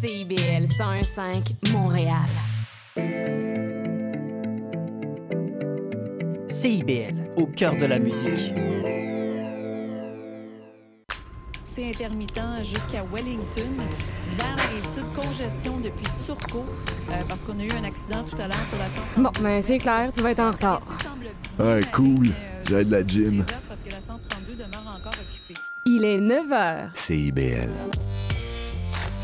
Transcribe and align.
CIBL 0.00 0.66
101.5 0.66 1.72
Montréal. 1.72 2.26
CIBL, 6.48 7.14
au 7.36 7.46
cœur 7.46 7.74
de 7.76 7.86
la 7.86 7.98
musique. 7.98 8.52
C'est 11.64 11.88
intermittent 11.88 12.62
jusqu'à 12.62 13.04
Wellington. 13.10 13.72
Vers 14.36 14.56
la 14.56 14.62
rive 14.64 14.86
sud, 14.86 15.04
congestion 15.14 15.78
depuis 15.80 16.06
Turcot, 16.26 16.66
euh, 17.10 17.14
parce 17.26 17.44
qu'on 17.44 17.58
a 17.58 17.64
eu 17.64 17.70
un 17.72 17.84
accident 17.84 18.22
tout 18.22 18.36
à 18.36 18.48
l'heure 18.48 18.66
sur 18.66 18.78
la 18.78 18.88
132. 18.88 19.22
Bon, 19.22 19.30
mais 19.42 19.62
c'est 19.62 19.78
clair, 19.78 20.12
tu 20.12 20.20
vas 20.20 20.32
être 20.32 20.40
en 20.40 20.50
retard. 20.50 20.80
Ouais, 21.58 21.80
cool. 21.94 22.26
J'ai 22.68 22.84
de 22.84 22.92
la 22.92 23.02
gym. 23.02 23.44
Parce 23.66 23.80
que 23.80 23.90
la 23.90 24.00
132 24.02 24.52
demeure 24.52 24.94
encore 24.98 25.14
occupée. 25.14 25.58
Il 25.86 26.04
est 26.04 26.20
9 26.20 26.48
h. 26.50 26.90
CIBL. 26.92 27.70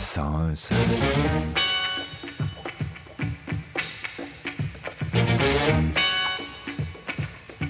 101.5. 0.03 0.75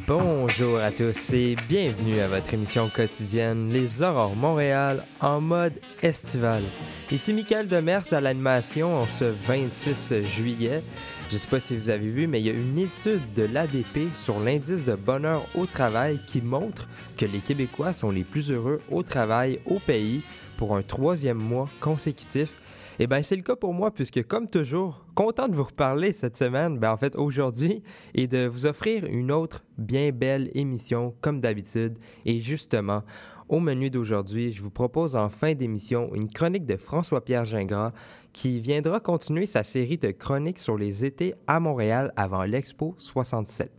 Bonjour 0.07 0.79
à 0.79 0.91
tous 0.91 1.35
et 1.35 1.57
bienvenue 1.69 2.21
à 2.21 2.29
votre 2.29 2.55
émission 2.55 2.89
quotidienne 2.89 3.69
Les 3.71 4.01
Aurores 4.03 4.35
Montréal 4.35 5.05
en 5.21 5.43
mode 5.43 5.75
estival. 6.03 6.63
Ici 7.11 7.35
Michael 7.35 7.69
Demers 7.69 8.15
à 8.15 8.23
l'animation 8.23 8.97
en 8.97 9.07
ce 9.07 9.25
26 9.25 10.25
juillet. 10.25 10.83
Je 11.29 11.35
ne 11.35 11.39
sais 11.39 11.49
pas 11.49 11.61
si 11.61 11.77
vous 11.77 11.91
avez 11.91 12.09
vu, 12.09 12.27
mais 12.27 12.41
il 12.41 12.47
y 12.47 12.51
a 12.51 12.55
une 12.55 12.79
étude 12.79 13.21
de 13.35 13.43
l'ADP 13.43 14.15
sur 14.15 14.41
l'indice 14.41 14.87
de 14.87 14.95
bonheur 14.95 15.47
au 15.55 15.67
travail 15.67 16.19
qui 16.27 16.41
montre 16.41 16.89
que 17.19 17.27
les 17.27 17.41
Québécois 17.41 17.93
sont 17.93 18.11
les 18.11 18.25
plus 18.25 18.51
heureux 18.51 18.81
au 18.91 19.03
travail 19.03 19.61
au 19.67 19.79
pays 19.79 20.23
pour 20.63 20.77
un 20.77 20.83
troisième 20.83 21.39
mois 21.39 21.69
consécutif. 21.81 22.55
Eh 23.01 23.09
bien, 23.09 23.21
c'est 23.25 23.35
le 23.35 23.43
cas 23.43 23.57
pour 23.57 23.75
moi, 23.75 23.91
puisque 23.91 24.25
comme 24.29 24.49
toujours, 24.49 25.05
content 25.17 25.49
de 25.49 25.57
vous 25.57 25.65
reparler 25.65 26.13
cette 26.13 26.37
semaine, 26.37 26.79
ben 26.79 26.93
en 26.93 26.97
fait 26.97 27.17
aujourd'hui, 27.17 27.83
et 28.15 28.29
de 28.29 28.47
vous 28.47 28.65
offrir 28.65 29.05
une 29.07 29.33
autre 29.33 29.65
bien 29.77 30.13
belle 30.13 30.53
émission 30.55 31.17
comme 31.21 31.41
d'habitude. 31.41 31.99
Et 32.25 32.41
justement, 32.41 33.03
au 33.49 33.59
menu 33.59 33.91
d'aujourd'hui, 33.91 34.53
je 34.53 34.63
vous 34.63 34.71
propose 34.71 35.17
en 35.17 35.31
fin 35.31 35.55
d'émission 35.55 36.15
une 36.15 36.29
chronique 36.29 36.65
de 36.65 36.77
François-Pierre 36.77 37.45
Gingras 37.45 37.91
qui 38.33 38.61
viendra 38.61 39.01
continuer 39.01 39.47
sa 39.47 39.65
série 39.65 39.99
de 39.99 40.13
chroniques 40.13 40.61
sur 40.61 40.79
les 40.79 41.05
étés 41.05 41.35
à 41.49 41.59
Montréal 41.59 42.13
avant 42.15 42.45
l'Expo 42.45 42.95
67. 42.99 43.73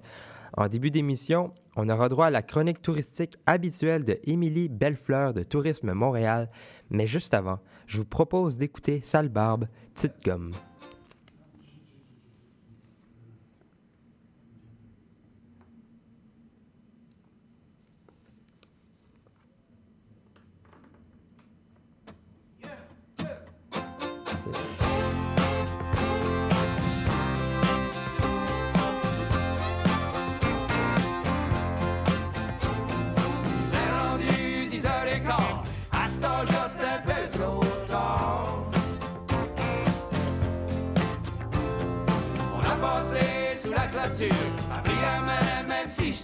En 0.58 0.68
début 0.68 0.92
d'émission, 0.92 1.54
on 1.76 1.90
aura 1.90 2.10
droit 2.10 2.28
à 2.28 2.32
la 2.32 2.42
chronique 2.42 2.82
touristique 2.82 3.38
habituelle 3.46 4.04
de 4.04 4.18
Émilie 4.24 4.70
Bellefleur 4.70 5.34
de 5.34 5.44
Tourisme 5.44 5.94
Montréal, 5.94 6.50
mais 6.90 7.08
juste 7.08 7.34
avant, 7.34 7.60
je 7.88 7.98
vous 7.98 8.06
propose 8.06 8.58
d'écouter 8.58 9.02
Sale 9.02 9.30
Barbe, 9.30 9.68
Petite 9.94 10.24
Gomme. 10.24 10.52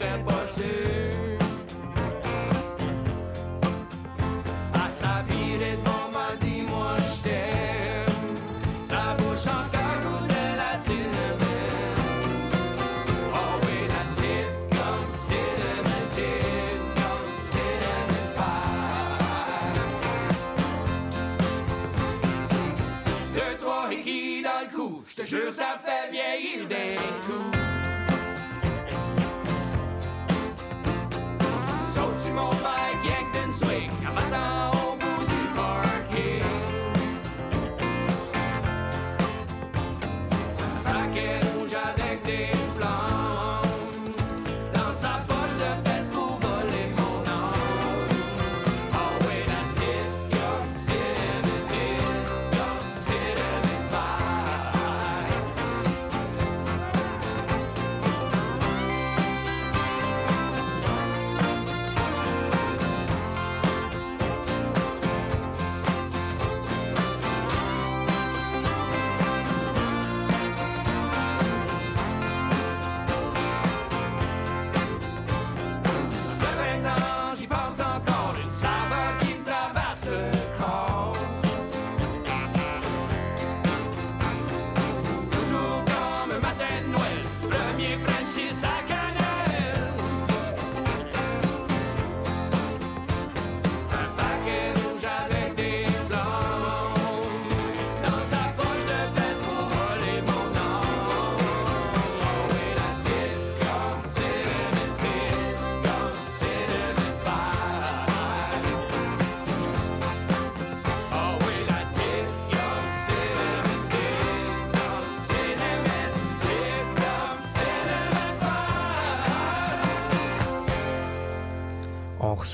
Même 0.01 0.25
si 0.27 0.38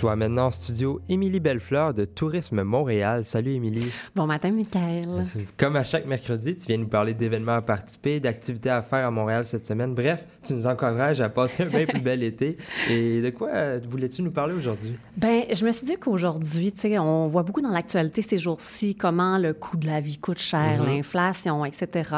reçoit 0.06 0.16
maintenant 0.18 0.46
en 0.48 0.52
studio 0.52 1.02
Émilie 1.10 1.40
Bellefleur 1.40 1.92
de 1.96 2.06
Tourisme 2.06 2.62
Montréal. 2.62 3.26
Salut 3.26 3.54
Émilie. 3.56 3.88
Bon 4.16 4.28
matin, 4.28 4.52
Michael. 4.52 5.08
Comme 5.58 5.76
à 5.76 5.84
chaque 5.84 6.06
mercredi, 6.06 6.56
tu 6.56 6.68
viens 6.68 6.78
nous 6.78 6.86
parler 6.88 7.16
d'événements 7.16 7.56
à 7.56 7.64
participer, 7.64 8.20
d'activités 8.20 8.70
à 8.70 8.84
faire 8.84 9.08
à 9.08 9.10
Montréal 9.10 9.46
cette 9.46 9.66
semaine. 9.66 9.96
Bref, 9.96 10.28
tu 10.44 10.54
nous 10.54 10.68
encourages 10.68 11.22
à 11.22 11.30
passer 11.30 11.64
un 11.64 11.68
bien 11.68 11.88
plus 11.88 12.02
bel 12.02 12.22
été. 12.24 12.56
Et 12.88 13.20
de 13.24 13.32
quoi 13.32 13.50
euh, 13.50 13.80
voulais-tu 13.88 14.22
nous 14.22 14.30
parler 14.30 14.54
aujourd'hui? 14.54 14.94
Ben, 15.18 15.42
je 15.52 15.66
me 15.66 15.72
suis 15.72 15.88
dit 15.88 15.96
qu'aujourd'hui, 16.00 16.72
tu 16.72 16.82
sais, 16.82 17.00
on 17.00 17.24
voit 17.24 17.42
beaucoup 17.42 17.64
dans 17.64 17.72
l'actualité 17.72 18.22
ces 18.22 18.38
jours-ci 18.38 18.94
comment 18.94 19.40
le 19.40 19.56
coût 19.56 19.78
de 19.78 19.88
la 19.88 20.02
vie 20.02 20.20
coûte 20.20 20.38
cher, 20.40 20.82
Mhm. 20.84 20.86
l'inflation, 20.86 21.66
etc. 21.66 22.12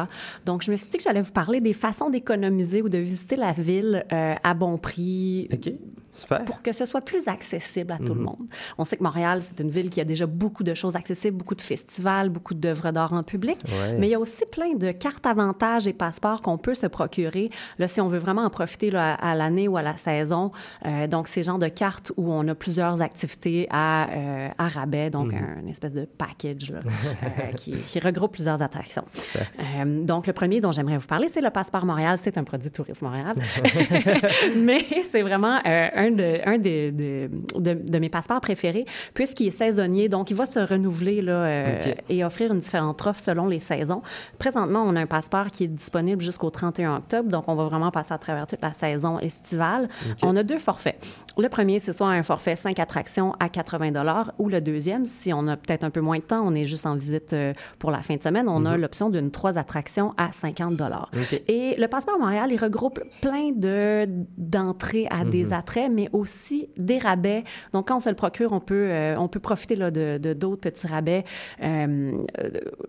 Donc, 0.46 0.62
je 0.62 0.72
me 0.72 0.76
suis 0.76 0.90
dit 0.90 0.98
que 0.98 1.04
j'allais 1.04 1.22
vous 1.22 1.32
parler 1.32 1.62
des 1.62 1.72
façons 1.74 2.10
d'économiser 2.10 2.82
ou 2.82 2.90
de 2.90 2.98
visiter 2.98 3.38
la 3.38 3.54
ville 3.54 4.04
euh, 4.12 4.36
à 4.44 4.54
bon 4.54 4.78
prix. 4.78 5.48
OK. 5.54 5.72
Super. 6.18 6.44
pour 6.46 6.62
que 6.62 6.72
ce 6.72 6.86
soit 6.86 7.02
plus 7.02 7.28
accessible 7.28 7.92
à 7.94 7.98
tout 7.98 8.14
le 8.16 8.22
monde. 8.22 8.48
On 8.78 8.84
sait 8.84 8.98
que 8.98 9.04
Montréal, 9.04 9.42
c'est 9.42 9.60
une 9.60 9.70
ville 9.70 9.90
qui 9.90 10.02
a 10.02 10.06
déjà 10.06 10.26
beaucoup 10.26 10.64
de 10.64 10.74
choses 10.74 10.96
accessibles, 10.96 11.38
beaucoup 11.38 11.56
de 11.56 11.62
festivals, 11.62 12.30
beaucoup 12.30 12.54
d'œuvres 12.54 12.92
d'art 12.92 13.14
en 13.14 13.24
public, 13.24 13.60
Ouais. 13.68 13.98
mais 14.00 14.08
il 14.08 14.12
y 14.12 14.16
a 14.16 14.20
aussi 14.20 14.44
plein 14.52 14.74
de 14.76 14.92
cartes 14.92 15.26
avantages 15.26 15.88
et 15.88 15.94
passeports 15.94 16.42
qu'on 16.42 16.58
peut 16.58 16.74
se 16.74 16.88
procurer 16.88 17.50
là, 17.80 17.88
si 17.88 18.02
on 18.02 18.08
veut 18.08 18.18
vraiment 18.18 18.44
en 18.44 18.50
profiter 18.50 18.90
là, 18.92 19.14
à, 19.14 19.36
l'année 19.36 19.68
ou 19.68 19.78
à 19.78 19.82
la 19.82 19.96
saison. 19.98 20.52
Euh, 20.86 21.08
donc, 21.08 21.28
ces 21.28 21.44
genres 21.44 21.60
de 21.60 21.68
cartes 21.68 22.12
où 22.18 22.32
on 22.32 22.48
a 22.48 22.56
plusieurs 22.56 23.02
activités 23.02 23.68
à, 23.70 24.10
euh, 24.10 24.50
à 24.58 24.68
rabais, 24.68 25.10
donc 25.10 25.34
un, 25.34 25.60
une 25.62 25.70
espèce 25.70 25.94
de 25.94 26.06
package 26.06 26.72
là, 26.72 26.80
euh, 27.24 27.52
qui, 27.56 27.74
qui 27.74 28.00
regroupe 28.00 28.34
plusieurs 28.34 28.62
attractions. 28.62 29.04
Donc, 29.86 30.28
le 30.28 30.34
premier 30.34 30.62
dont 30.62 30.72
j'aimerais 30.72 30.98
vous 30.98 31.08
parler, 31.08 31.30
c'est 31.30 31.42
le 31.42 31.50
Passeport 31.50 31.86
Montréal. 31.86 32.18
C'est 32.18 32.38
un 32.38 32.44
produit 32.44 32.72
Tourisme 32.72 33.06
Montréal. 33.06 33.36
Mais 34.58 34.80
c'est 35.04 35.22
vraiment 35.22 35.60
euh, 35.66 36.07
un, 36.08 36.12
de, 36.12 36.40
un 36.46 36.58
des- 36.58 36.92
de, 36.92 37.30
de, 37.58 37.74
de 37.74 38.00
mes 38.00 38.10
passeports 38.10 38.42
préférés, 38.42 38.86
puisqu'il 39.14 39.48
est 39.48 39.52
saisonnier. 39.52 40.10
Donc, 40.10 40.30
il 40.32 40.36
va 40.36 40.46
se 40.46 40.60
renouveler 40.60 41.22
là, 41.22 41.32
euh, 41.34 41.80
et 42.10 42.24
offrir 42.24 42.52
une 42.54 42.60
différente 42.60 43.06
offre 43.06 43.20
selon 43.20 43.48
les 43.48 43.60
saisons. 43.60 44.02
Présentement, 44.40 44.84
on 44.86 44.96
a 44.96 45.02
un 45.02 45.06
passeport 45.06 45.48
qui 45.48 45.66
est 45.66 45.68
disponible 45.68 46.22
jusqu'au 46.22 46.50
31 46.50 46.98
octobre. 46.98 47.30
Donc, 47.30 47.46
on 47.48 47.56
va 47.56 47.66
vraiment 47.66 47.92
passer 47.92 48.14
à 48.14 48.18
travers 48.18 48.48
toute 48.48 48.62
la 48.62 48.74
saison 48.74 49.20
estivale. 49.20 49.88
On 50.24 50.36
a 50.36 50.44
deux 50.44 50.60
forfaits. 50.60 51.24
Le 51.38 51.50
premier, 51.50 51.80
c'est 51.80 51.92
soit 51.94 52.08
un 52.10 52.24
forfait 52.24 52.56
5 52.56 52.80
attractions 52.80 53.34
à 53.40 53.50
80 53.50 53.78
ou 54.38 54.50
le 54.50 54.62
deuxième, 54.62 55.06
si 55.06 55.34
on 55.34 55.48
a 55.48 55.56
peut-être 55.58 55.84
un 55.84 55.90
peu 55.90 56.02
moins 56.02 56.18
de 56.18 56.24
temps, 56.24 56.42
on 56.46 56.54
est 56.56 56.66
juste 56.66 56.86
en 56.86 56.96
visite 56.96 57.34
euh, 57.34 57.54
pour 57.80 57.92
la 57.92 58.02
fin 58.02 58.16
de 58.16 58.24
semaine, 58.24 58.48
on 58.50 58.66
a 58.66 58.78
l'option 58.78 59.10
d'une 59.10 59.32
trois 59.32 59.58
attractions 59.58 60.14
à 60.18 60.32
50 60.32 60.82
OK. 60.82 61.42
Et 61.48 61.76
le 61.78 61.88
passeport 61.88 62.20
Montréal, 62.20 62.50
il 62.52 62.58
regroupe 62.58 63.00
plein 63.22 63.52
de 63.52 64.08
d'entrées 64.38 65.08
à 65.10 65.24
des 65.26 65.54
attraits, 65.54 65.92
mais 65.98 66.10
aussi 66.14 66.70
des 66.78 67.00
rabais. 67.00 67.44
Donc, 67.74 67.88
quand 67.88 67.98
on 67.98 68.00
se 68.00 68.10
le 68.10 68.16
procure, 68.16 68.54
on 68.54 68.60
peut, 68.60 68.88
euh, 68.92 69.16
on 69.18 69.28
peut 69.28 69.40
profiter 69.40 69.76
là, 69.76 69.90
de 69.92 70.34
d'autres 70.34 70.62
petits 70.62 70.86
rabais. 70.88 71.24
Euh, 71.64 72.12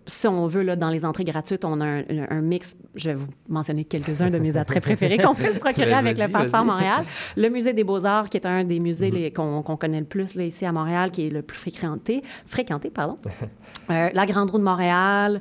si 0.06 0.28
on 0.28 0.46
veut, 0.46 0.62
là, 0.62 0.76
dans 0.76 0.90
les 0.90 1.04
entrées 1.04 1.24
gratuites, 1.24 1.64
on 1.64 1.80
a 1.80 1.86
un, 1.86 2.04
un 2.30 2.40
mix. 2.42 2.76
Je 2.94 3.08
vais 3.10 3.14
vous 3.16 3.28
mentionner 3.48 3.84
quelques-uns 3.84 4.28
de 4.30 4.38
mes 4.38 4.56
attraits 4.56 4.82
préférés 4.82 5.16
qu'on 5.16 5.34
peut 5.34 5.50
se 5.50 5.58
procurer 5.58 5.92
avec 5.94 6.18
le 6.18 6.28
passeport. 6.28 6.64
Montréal. 6.64 7.02
Le 7.36 7.48
musée 7.48 7.72
des 7.72 7.82
Beaux-Arts, 7.84 8.28
qui 8.28 8.36
est 8.36 8.44
un 8.46 8.62
des 8.64 8.78
musées 8.78 9.10
les- 9.10 9.32
qu'on 9.32 9.62
connaît 9.62 10.00
le 10.00 10.06
plus 10.06 10.34
là, 10.34 10.44
ici 10.44 10.66
à 10.66 10.72
Montréal, 10.72 11.10
qui 11.10 11.26
est 11.26 11.30
le 11.30 11.40
plus 11.40 11.56
fréquenté, 11.58 12.22
fréquenté, 12.46 12.90
pardon. 12.90 13.16
Euh, 13.90 14.10
la 14.12 14.26
Grande 14.26 14.50
Roue 14.50 14.58
de 14.58 14.64
Montréal, 14.64 15.40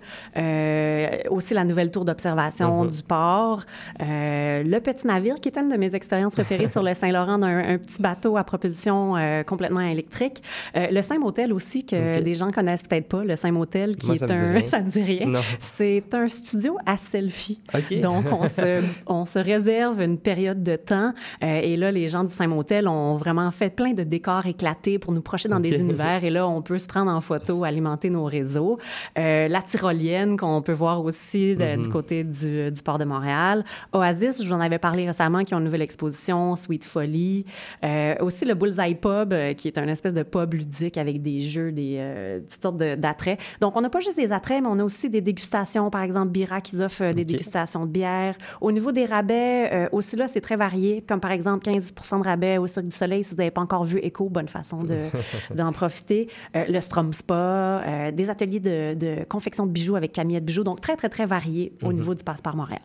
aussi 1.30 1.54
la 1.54 1.66
nouvelle 1.66 1.92
tour 1.92 2.06
d'observation 2.06 2.86
du 2.86 3.04
port, 3.04 3.66
le 4.00 4.80
Petit 4.80 5.06
Navire, 5.06 5.36
qui 5.42 5.50
est 5.50 5.58
une 5.58 5.68
de 5.68 5.76
mes 5.76 5.96
expériences 5.96 6.34
préférées 6.34 6.70
sur 6.70 6.82
le 6.82 6.94
Saint-Laurent, 7.02 7.40
d'un 7.40 7.57
un 7.58 7.78
petit 7.78 8.02
bateau 8.02 8.38
à 8.38 8.44
propulsion 8.44 9.16
euh, 9.18 9.44
complètement 9.44 9.82
électrique. 9.82 10.42
Euh, 10.76 10.88
le 10.92 11.02
Saint-Motel 11.02 11.54
aussi, 11.54 11.86
que 11.86 12.18
Ok. 12.18 12.24
des 12.24 12.34
gens 12.34 12.52
connaissent 12.52 12.84
peut-être 12.84 13.08
pas, 13.08 13.24
le 13.24 13.36
Saint-Motel, 13.36 13.96
qui 13.96 14.08
Moi, 14.08 14.16
est 14.16 14.32
un... 14.32 14.60
ça 14.68 14.82
ne 14.82 14.90
dit 14.90 15.04
rien. 15.04 15.32
C'est 15.60 16.14
un 16.14 16.28
studio 16.28 16.78
à 16.86 16.98
selfie. 16.98 17.62
OK. 17.74 18.00
Donc, 18.02 18.26
on 18.32 18.48
se, 18.48 18.82
on 19.08 19.26
se 19.26 19.40
réserve 19.40 20.02
une 20.02 20.18
période 20.18 20.64
de 20.64 20.76
temps. 20.76 21.14
euh, 21.44 21.60
et 21.64 21.76
là, 21.76 21.92
les 21.92 22.08
gens 22.08 22.24
du 22.24 22.34
Saint-Motel 22.34 22.88
ont 22.88 23.16
vraiment 23.16 23.52
fait 23.52 23.70
plein 23.70 23.94
de 23.94 24.04
décors 24.04 24.46
éclatés 24.46 25.00
pour 25.00 25.12
nous 25.14 25.22
projeter 25.22 25.50
dans 25.50 25.60
des 25.60 25.80
univers. 25.80 26.24
Et 26.24 26.30
là, 26.30 26.48
on 26.48 26.62
peut 26.62 26.80
se 26.80 26.88
prendre 26.88 27.12
en 27.12 27.22
photo, 27.22 27.64
alimenter 27.64 28.10
nos 28.10 28.26
réseaux. 28.26 28.78
La 29.16 29.62
tyrolienne, 29.62 30.38
qu'on 30.38 30.62
peut 30.62 30.74
voir 30.74 31.04
aussi 31.04 31.56
de- 31.56 31.82
du 31.82 31.90
côté 31.90 32.24
du, 32.24 32.72
du 32.72 32.82
port 32.82 32.98
de 32.98 33.06
Montréal. 33.06 33.64
Oasis, 33.94 34.42
je 34.44 34.48
vous 34.48 34.54
en 34.54 34.60
avais 34.60 34.80
parlé 34.80 35.06
récemment, 35.08 35.44
qui 35.44 35.54
ont 35.54 35.60
une 35.60 35.64
nouvelle 35.66 35.82
exposition. 35.82 36.56
Sweet 36.56 36.86
Euh, 37.84 38.16
aussi 38.22 38.46
le 38.46 38.54
Bullseye 38.54 38.96
Pub, 38.96 39.34
euh, 39.34 39.54
qui 39.54 39.68
est 39.68 39.78
un 39.78 39.88
espèce 39.88 40.14
de 40.14 40.24
pub 40.24 40.54
ludique 40.54 40.98
avec 40.98 41.22
des 41.22 41.40
jeux, 41.40 41.72
des, 41.72 41.98
euh, 42.00 42.40
toutes 42.40 42.62
sortes 42.62 42.78
de- 42.78 42.96
d'attraits. 42.96 43.40
Donc, 43.62 43.76
on 43.76 43.82
n'a 43.82 43.90
pas 43.90 44.00
juste 44.00 44.18
des 44.18 44.32
attraits, 44.32 44.62
mais 44.62 44.70
on 44.70 44.80
a 44.80 44.84
aussi 44.84 45.10
des 45.10 45.22
dégustations. 45.22 45.90
Par 45.90 46.02
exemple, 46.02 46.30
Bira 46.30 46.62
qui 46.62 46.76
offre 46.82 47.12
des 47.14 47.26
dégustations 47.26 47.86
de 47.86 47.92
bière. 47.92 48.36
Au 48.62 48.72
niveau 48.72 48.92
des 48.92 49.06
rabais, 49.06 49.90
aussi 49.92 50.16
là, 50.16 50.28
c'est 50.28 50.42
très 50.42 50.56
varié. 50.56 51.04
Comme 51.08 51.20
par 51.20 51.32
exemple, 51.32 51.64
15 51.64 51.94
de 51.94 52.24
rabais 52.24 52.58
au 52.58 52.68
Cirque 52.68 52.86
du 52.88 52.96
Soleil. 52.96 53.24
Si 53.24 53.32
vous 53.32 53.38
n'avez 53.38 53.52
pas 53.52 53.62
encore 53.62 53.84
vu 53.84 54.00
Echo, 54.02 54.30
bonne 54.30 54.48
façon 54.48 54.84
de- 54.84 54.98
d'en 55.56 55.72
profiter. 55.72 56.30
Le 56.56 56.80
Strom 56.82 57.14
Spa, 57.14 58.12
des 58.14 58.30
ateliers 58.30 58.60
de, 58.60 58.94
de 58.94 59.24
confection 59.26 59.66
de 59.66 59.72
bijoux 59.72 59.96
avec 59.96 60.12
Camillette 60.12 60.46
Bijoux. 60.46 60.64
Donc, 60.64 60.82
très, 60.82 60.96
très, 60.96 61.10
très 61.10 61.26
varié 61.26 61.74
au 61.84 61.94
niveau 61.94 62.14
du 62.16 62.24
Passeport 62.24 62.56
Montréal. 62.56 62.82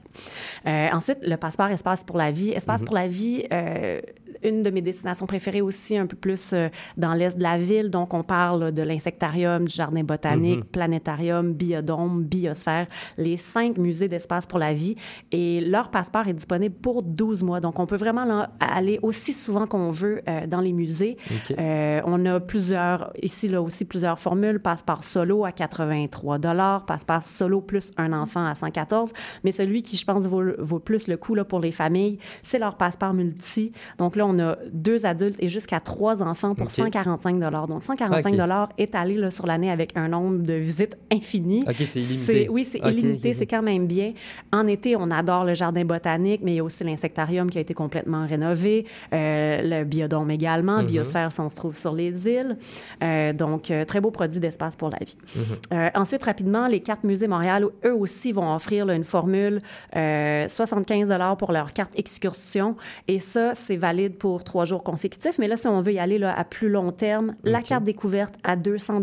Euh, 0.67 0.89
ensuite, 0.93 1.19
le 1.23 1.37
Passeport 1.37 1.69
Espace 1.69 2.05
pour 2.05 2.17
la 2.19 2.31
vie. 2.31 2.51
Espace 2.51 2.85
pour 2.85 2.95
la 2.95 3.09
vie, 3.09 3.45
euh, 3.53 4.01
une 4.45 4.63
de 4.63 4.71
mes 4.71 4.83
destinations 4.83 5.27
préférées 5.27 5.63
aussi, 5.63 5.97
un 5.97 6.07
peu 6.07 6.17
plus 6.17 6.53
euh, 6.53 6.69
dans 6.97 7.15
l'est 7.15 7.37
de 7.37 7.43
la 7.43 7.59
ville. 7.59 7.91
Donc, 7.91 8.15
on 8.15 8.23
parle 8.23 8.73
de 8.73 8.83
l'insectarium, 8.83 9.67
du 9.67 9.75
jardin 9.75 10.03
botanique, 10.03 10.65
planétarium, 10.71 11.53
biodôme, 11.53 12.23
biosphère, 12.25 12.87
les 13.17 13.37
cinq 13.37 13.79
musées 13.79 14.09
d'espace 14.09 14.47
pour 14.47 14.59
la 14.59 14.75
vie. 14.75 14.97
Et 15.31 15.61
leur 15.61 15.91
passeport 15.91 16.27
est 16.29 16.35
disponible 16.35 16.75
pour 16.75 17.03
12 17.03 17.43
mois. 17.43 17.61
Donc, 17.61 17.79
on 17.79 17.87
peut 17.87 17.97
vraiment 17.97 18.25
là, 18.25 18.51
aller 18.61 18.99
aussi 19.03 19.33
souvent 19.33 19.67
qu'on 19.67 19.91
veut 19.91 20.23
euh, 20.29 20.47
dans 20.47 20.61
les 20.61 20.73
musées. 20.73 21.17
Euh, 21.59 22.01
on 22.05 22.25
a 22.27 22.41
plusieurs, 22.41 23.13
ici 23.23 23.49
là 23.49 23.63
aussi 23.63 23.85
plusieurs 23.85 24.19
formules. 24.19 24.61
Passeport 24.61 25.05
solo 25.05 25.45
à 25.45 25.53
83 25.53 26.39
passeport 26.87 27.27
solo 27.27 27.61
plus 27.61 27.93
un 27.97 28.13
enfant 28.13 28.45
à 28.45 28.55
114 28.55 29.13
Mais 29.45 29.53
celui 29.53 29.83
qui, 29.83 29.97
je 29.97 30.05
pense, 30.05 30.25
vaut, 30.25 30.43
vaut 30.59 30.79
plus 30.79 31.09
le 31.09 31.17
coup 31.17 31.35
là, 31.35 31.45
pour 31.45 31.61
les 31.61 31.73
familles, 31.73 32.19
c'est 32.43 32.59
leur 32.59 32.77
passeport 32.77 33.15
multi. 33.15 33.73
Donc 33.99 34.17
là, 34.17 34.27
on 34.27 34.32
a 34.39 34.57
deux 34.73 35.07
adultes 35.07 35.37
et 35.41 35.49
jusqu'à 35.49 35.81
trois 35.81 36.23
enfants 36.23 36.55
pour 36.55 36.67
OK. 36.67 36.73
145 36.73 37.39
Donc 37.69 37.85
145 37.85 38.35
OK. 38.35 38.71
étalé 38.79 39.17
là, 39.17 39.31
sur 39.31 39.47
l'année 39.47 39.71
avec 39.71 39.97
un 39.97 40.09
nombre 40.09 40.43
de 40.43 40.55
visites 40.55 40.97
infini. 41.13 41.65
OK, 41.69 41.75
c'est 41.79 42.01
illimité. 42.01 42.49
Oui, 42.49 42.69
c'est 42.71 42.79
illimité. 42.79 43.35
C'est 43.35 43.47
quand 43.47 43.63
même 43.63 43.87
bien. 43.87 44.13
En 44.53 44.67
été, 44.67 44.97
on 44.97 45.11
adore 45.11 45.45
le 45.45 45.55
jardin 45.55 45.85
botanique, 45.85 46.41
mais 46.45 46.53
il 46.53 46.57
y 46.57 46.61
a 46.61 46.65
aussi 46.65 46.85
l'insectarium 46.85 47.51
qui 47.51 47.59
a 47.59 47.61
été 47.61 47.75
complètement 47.75 48.27
rénové, 48.27 48.87
euh, 49.13 49.61
le 49.63 49.85
biodôme 49.85 50.31
également, 50.31 50.83
Mm-hmm. 50.83 50.87
biosphère 50.87 51.33
si 51.33 51.41
on 51.41 51.51
se 51.51 51.57
trouve 51.57 51.77
sur 51.77 51.93
les 51.93 52.29
îles. 52.29 52.57
Euh, 53.03 53.33
donc, 53.33 53.71
euh, 53.71 53.85
très 53.85 54.01
beau 54.01 54.11
produit 54.11 54.41
d'espace 54.41 54.77
pour 54.77 54.91
la 54.91 54.99
vie. 54.99 55.17
Mm-hmm. 55.27 55.91
Ensuite, 55.97 56.23
rapidement, 56.23 56.69
les 56.69 56.81
cartes 56.81 57.05
musées 57.05 57.29
Montréal, 57.29 57.67
eux 57.85 57.95
aussi 57.95 58.33
vont 58.33 58.55
offrir 58.55 58.87
là, 58.87 58.95
une 58.95 59.05
formule 59.05 59.63
euh, 59.97 60.49
75 60.49 61.13
pour 61.39 61.53
leur 61.53 61.73
carte 61.73 61.93
excursion. 61.99 62.77
Et 63.09 63.21
ça, 63.21 63.55
c'est 63.55 63.77
valide 63.77 64.17
pour 64.23 64.45
trois 64.45 64.65
jours 64.65 64.85
consécutifs. 64.85 65.37
Mais 65.41 65.49
là, 65.49 65.57
si 65.57 65.67
on 65.67 65.81
veut 65.81 65.95
y 65.95 65.99
aller 65.99 66.17
là, 66.17 66.33
à 66.39 66.45
plus 66.45 66.69
long 66.69 66.93
terme, 66.93 67.35
la 67.43 67.61
carte 67.61 67.83
découverte 67.83 68.37
à 68.45 68.55
200 68.55 69.03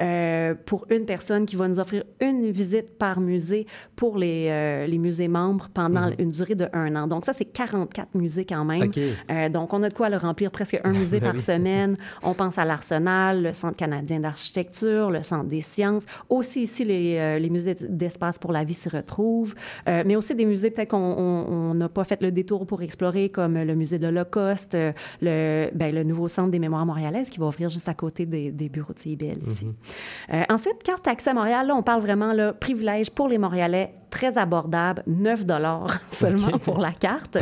euh, 0.00 0.54
pour 0.66 0.84
une 0.90 1.06
personne 1.06 1.46
qui 1.46 1.56
va 1.56 1.68
nous 1.68 1.78
offrir 1.80 2.04
une 2.20 2.50
visite 2.50 2.98
par 2.98 3.18
musée 3.20 3.66
pour 3.96 4.18
les, 4.18 4.48
euh, 4.50 4.86
les 4.86 4.98
musées 4.98 5.28
membres 5.28 5.70
pendant 5.72 6.10
une 6.18 6.30
durée 6.32 6.54
de 6.54 6.68
un 6.74 6.94
an. 6.96 7.06
Donc 7.06 7.24
ça, 7.24 7.32
c'est 7.32 7.46
44 7.46 8.14
musées 8.14 8.44
quand 8.44 8.62
même. 8.66 8.82
Euh, 9.30 9.48
donc 9.48 9.72
on 9.72 9.82
a 9.82 9.88
de 9.88 9.94
quoi 9.94 10.10
le 10.10 10.18
remplir 10.18 10.50
presque 10.50 10.78
un 10.84 10.92
musée 10.92 11.20
par 11.20 11.34
semaine. 11.36 11.96
On 12.22 12.34
pense 12.34 12.58
à 12.58 12.66
l'Arsenal, 12.66 13.42
le 13.42 13.52
Centre 13.54 13.78
canadien 13.78 14.20
d'architecture, 14.20 15.10
le 15.10 15.22
Centre 15.22 15.48
des 15.48 15.62
sciences. 15.62 16.04
Aussi 16.28 16.64
ici, 16.64 16.84
les, 16.84 17.40
les 17.40 17.48
musées 17.48 17.74
d'espace 17.88 18.38
pour 18.38 18.52
la 18.52 18.64
vie 18.64 18.74
s'y 18.74 18.90
retrouvent. 18.90 19.54
Mais 19.86 20.14
aussi 20.14 20.34
des 20.34 20.44
musées 20.44 20.70
peut-être 20.70 20.90
qu'on 20.90 20.98
on- 20.98 21.70
on 21.70 21.74
n'a 21.74 21.88
pas 21.88 22.04
fait 22.04 22.20
le 22.20 22.30
détour 22.32 22.66
pour 22.66 22.82
explorer, 22.82 23.30
comme 23.30 23.54
le 23.56 23.74
musée 23.74 23.98
de 23.98 24.08
l'Holocauste, 24.10 24.74
euh, 24.74 24.92
le, 25.20 25.70
ben, 25.74 25.94
le 25.94 26.04
nouveau 26.04 26.28
Centre 26.28 26.50
des 26.50 26.58
mémoires 26.58 26.86
montréalaises 26.86 27.30
qui 27.30 27.38
va 27.38 27.46
ouvrir 27.46 27.68
juste 27.68 27.88
à 27.88 27.94
côté 27.94 28.26
des, 28.26 28.50
des 28.52 28.68
bureaux 28.68 28.92
de 28.92 28.98
CIBL 28.98 29.42
ici. 29.46 29.68
Euh, 30.32 30.42
ensuite, 30.48 30.82
carte 30.82 31.06
accès 31.06 31.32
Montréal, 31.34 31.66
là, 31.66 31.74
on 31.74 31.82
parle 31.82 32.02
vraiment 32.02 32.32
là, 32.32 32.52
privilège 32.52 33.10
pour 33.10 33.28
les 33.28 33.38
Montréalais, 33.38 33.94
très 34.10 34.38
abordable, 34.38 35.02
9 35.06 35.44
seulement 36.12 36.58
pour 36.58 36.78
la 36.78 36.92
carte. 36.92 37.38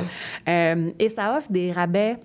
Euh, 0.49 0.91
et 0.99 1.09
ça 1.09 1.37
offre 1.37 1.51
des 1.51 1.73
rabais 1.73 2.19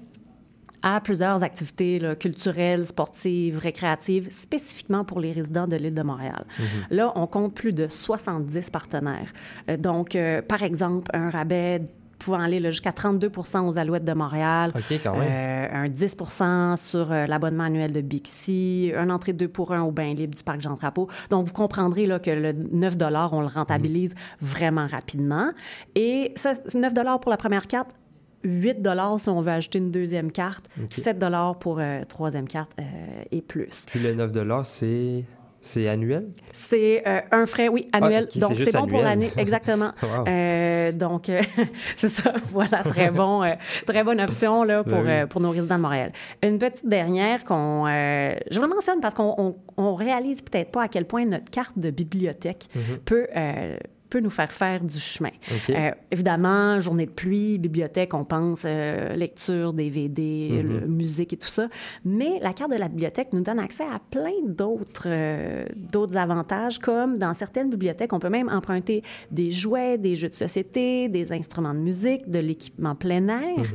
à 0.83 0.99
plusieurs 0.99 1.43
activités 1.43 1.97
là, 1.97 2.15
culturelles, 2.15 2.85
sportives, 2.85 3.57
récréatives, 3.57 4.29
spécifiquement 4.29 5.05
pour 5.05 5.19
les 5.19 5.31
résidents 5.31 5.67
de 5.67 5.77
l'île 5.77 5.93
de 5.93 6.03
Montréal. 6.03 6.45
Là, 6.91 7.13
on 7.15 7.25
compte 7.25 7.55
plus 7.55 7.73
de 7.73 7.87
70 7.87 8.69
partenaires. 8.69 9.31
Euh, 9.69 9.77
donc, 9.77 10.15
euh, 10.15 10.41
par 10.41 10.61
exemple, 10.61 11.09
un 11.13 11.29
rabais 11.29 11.81
pouvant 12.23 12.39
aller 12.39 12.59
là, 12.59 12.71
jusqu'à 12.71 12.91
32 12.91 13.31
aux 13.65 13.77
Alouettes 13.77 14.05
de 14.05 14.13
Montréal. 14.13 14.71
OK, 14.75 14.99
quand 15.03 15.17
même. 15.17 15.29
Euh, 15.29 15.85
un 15.85 15.89
10% 15.89 16.77
sur 16.77 17.11
euh, 17.11 17.25
l'abonnement 17.25 17.65
annuel 17.65 17.91
de 17.91 18.01
Bixi, 18.01 18.91
un 18.95 19.09
entrée 19.09 19.33
2 19.33 19.47
pour 19.47 19.73
1 19.73 19.81
au 19.81 19.91
bain 19.91 20.13
libre 20.13 20.35
du 20.35 20.43
parc 20.43 20.61
Jean-Drapeau. 20.61 21.09
Donc, 21.29 21.47
vous 21.47 21.53
comprendrez 21.53 22.05
là, 22.05 22.19
que 22.19 22.31
le 22.31 22.53
9 22.53 22.95
on 23.31 23.41
le 23.41 23.47
rentabilise 23.47 24.13
vraiment 24.41 24.87
rapidement. 24.87 25.51
Et 25.95 26.33
ça, 26.35 26.53
c'est 26.67 26.77
9 26.77 26.93
pour 27.21 27.31
la 27.31 27.37
première 27.37 27.67
carte, 27.67 27.95
8 28.43 28.87
si 29.17 29.29
on 29.29 29.41
veut 29.41 29.51
ajouter 29.51 29.77
une 29.79 29.91
deuxième 29.91 30.31
carte, 30.31 30.69
7 30.91 31.23
pour 31.59 31.79
euh, 31.79 32.03
troisième 32.07 32.47
carte 32.47 32.71
euh, 32.79 32.83
et 33.31 33.41
plus. 33.41 33.85
Puis 33.87 33.99
le 33.99 34.13
9 34.13 34.31
c'est 34.65 35.25
C'est 35.65 35.87
annuel? 35.87 36.27
C'est 36.51 37.07
euh, 37.07 37.21
un 37.31 37.45
frais, 37.45 37.69
oui, 37.69 37.87
annuel. 37.93 38.25
ok, 38.25 38.29
c'est 38.33 38.39
donc, 38.39 38.53
c'est 38.57 38.73
bon 38.73 38.85
pour 38.85 38.99
annuel. 38.99 39.03
l'année. 39.05 39.31
Exactement. 39.37 39.91
Wow. 40.03 40.25
Euh, 40.27 40.91
donc, 40.91 41.29
euh, 41.29 41.41
c'est 41.95 42.09
ça. 42.09 42.33
Voilà, 42.51 42.83
très 42.83 43.09
bon, 43.21 43.41
très 43.85 44.03
bonne 44.03 44.19
option 44.19 44.63
là, 44.63 44.83
pour, 44.83 45.01
Ben 45.01 45.23
oui. 45.23 45.29
pour 45.29 45.39
nos 45.39 45.51
résidents 45.51 45.77
de 45.77 45.81
Montréal. 45.81 46.11
Une 46.43 46.59
petite 46.59 46.87
dernière 46.87 47.45
qu'on. 47.45 47.85
je 47.87 48.55
vous 48.55 48.61
le 48.61 48.67
mentionne 48.67 48.99
parce 48.99 49.13
qu'on 49.13 49.33
on, 49.37 49.55
on 49.77 49.95
réalise 49.95 50.41
peut-être 50.41 50.71
pas 50.71 50.83
à 50.83 50.87
quel 50.87 51.05
point 51.05 51.25
notre 51.25 51.49
carte 51.49 51.77
de 51.79 51.89
bibliothèque 51.89 52.67
euh, 52.75 52.97
peut 53.05 53.27
nous 54.21 54.29
faire 54.29 54.51
faire 54.51 54.83
du 54.83 54.99
chemin. 54.99 55.29
Euh, 55.69 55.91
évidemment, 56.11 56.79
journée 56.79 57.05
de 57.05 57.11
pluie, 57.11 57.57
bibliothèque, 57.57 58.13
on 58.13 58.23
pense 58.23 58.63
euh, 58.65 59.15
lecture, 59.15 59.73
DVD, 59.73 60.61
le- 60.63 60.87
musique 60.87 61.33
et 61.33 61.37
tout 61.37 61.47
ça. 61.47 61.67
Mais 62.05 62.39
la 62.41 62.53
carte 62.53 62.71
de 62.71 62.77
la 62.77 62.87
bibliothèque 62.89 63.29
nous 63.33 63.41
donne 63.41 63.59
accès 63.59 63.83
à 63.83 63.99
plein 64.11 64.31
d'autres 64.47 65.03
euh, 65.07 65.65
d'autres 65.75 66.17
avantages, 66.17 66.79
comme 66.79 67.17
dans 67.17 67.33
certaines 67.33 67.69
bibliothèques, 67.69 68.13
on 68.13 68.19
peut 68.19 68.29
même 68.29 68.49
emprunter 68.49 69.03
des 69.31 69.51
jouets, 69.51 69.97
des 69.97 70.15
jeux 70.15 70.29
de 70.29 70.33
société, 70.33 71.09
des 71.09 71.31
instruments 71.31 71.73
de 71.73 71.79
musique, 71.79 72.29
de 72.29 72.39
l'équipement 72.39 72.95
plein 72.95 73.27
air. 73.27 73.65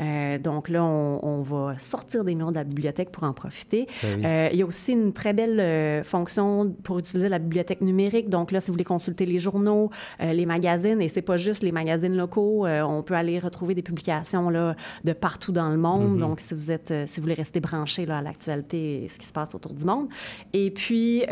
Euh, 0.00 0.38
donc 0.38 0.68
là, 0.68 0.84
on, 0.84 1.20
on 1.22 1.40
va 1.42 1.74
sortir 1.78 2.24
des 2.24 2.34
murs 2.34 2.50
de 2.50 2.56
la 2.56 2.64
bibliothèque 2.64 3.10
pour 3.10 3.24
en 3.24 3.32
profiter. 3.32 3.86
Ben 4.02 4.20
oui. 4.24 4.48
Il 4.52 4.58
y 4.58 4.62
a 4.62 4.66
aussi 4.66 4.92
une 4.92 5.12
très 5.12 5.32
belle 5.32 6.02
fonction 6.04 6.74
pour 6.82 6.98
utiliser 6.98 7.28
la 7.28 7.38
bibliothèque 7.38 7.80
numérique. 7.80 8.28
Donc 8.28 8.50
là, 8.52 8.60
si 8.60 8.68
vous 8.68 8.74
voulez 8.74 8.84
consulter 8.84 9.26
les 9.26 9.38
journaux, 9.38 9.87
euh, 10.20 10.32
les 10.32 10.46
magazines, 10.46 11.00
et 11.00 11.08
c'est 11.08 11.22
pas 11.22 11.36
juste 11.36 11.62
les 11.62 11.72
magazines 11.72 12.16
locaux, 12.16 12.66
euh, 12.66 12.82
on 12.82 13.02
peut 13.02 13.14
aller 13.14 13.38
retrouver 13.38 13.74
des 13.74 13.82
publications 13.82 14.50
là, 14.50 14.74
de 15.04 15.12
partout 15.12 15.52
dans 15.52 15.70
le 15.70 15.76
monde. 15.76 16.18
Donc, 16.18 16.40
si 16.40 16.54
vous 16.54 16.70
êtes, 16.70 16.90
euh, 16.90 17.04
si 17.06 17.20
vous 17.20 17.24
voulez 17.24 17.34
rester 17.34 17.60
branché 17.60 18.06
là, 18.06 18.18
à 18.18 18.22
l'actualité 18.22 19.04
et 19.04 19.08
ce 19.08 19.18
qui 19.18 19.26
se 19.26 19.32
passe 19.32 19.54
autour 19.54 19.74
du 19.74 19.84
monde. 19.84 20.08
Et 20.52 20.70
puis 20.70 21.24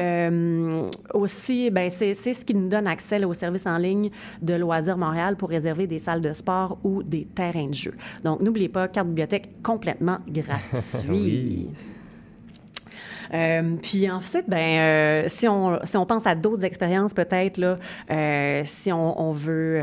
aussi, 1.14 1.70
ben, 1.70 1.90
c'est 1.90 2.14
ce 2.14 2.44
qui 2.44 2.54
nous 2.54 2.68
donne 2.68 2.86
accès 2.86 3.18
là, 3.18 3.28
au 3.28 3.34
service 3.34 3.66
en 3.66 3.78
ligne 3.78 4.10
de 4.42 4.54
Loisirs 4.54 4.98
Montréal 4.98 5.36
pour 5.36 5.48
réserver 5.48 5.86
des 5.86 5.98
salles 5.98 6.20
de 6.20 6.32
sport 6.32 6.78
ou 6.84 7.02
des 7.02 7.24
terrains 7.24 7.68
de 7.68 7.74
jeu. 7.74 7.94
Donc, 8.24 8.40
n'oubliez 8.40 8.68
pas, 8.68 8.88
carte 8.88 9.08
bibliothèque 9.08 9.62
complètement 9.62 10.18
gratuite. 10.28 11.06
Oui. 11.08 11.70
Euh, 13.34 13.76
puis 13.80 14.10
ensuite, 14.10 14.48
ben, 14.48 14.56
euh, 14.58 15.24
si, 15.28 15.48
on, 15.48 15.78
si 15.84 15.96
on 15.96 16.06
pense 16.06 16.26
à 16.26 16.34
d'autres 16.34 16.64
expériences, 16.64 17.14
peut-être, 17.14 17.58
là, 17.58 17.78
euh, 18.10 18.62
si 18.64 18.92
on, 18.92 19.20
on 19.20 19.32
veut 19.32 19.80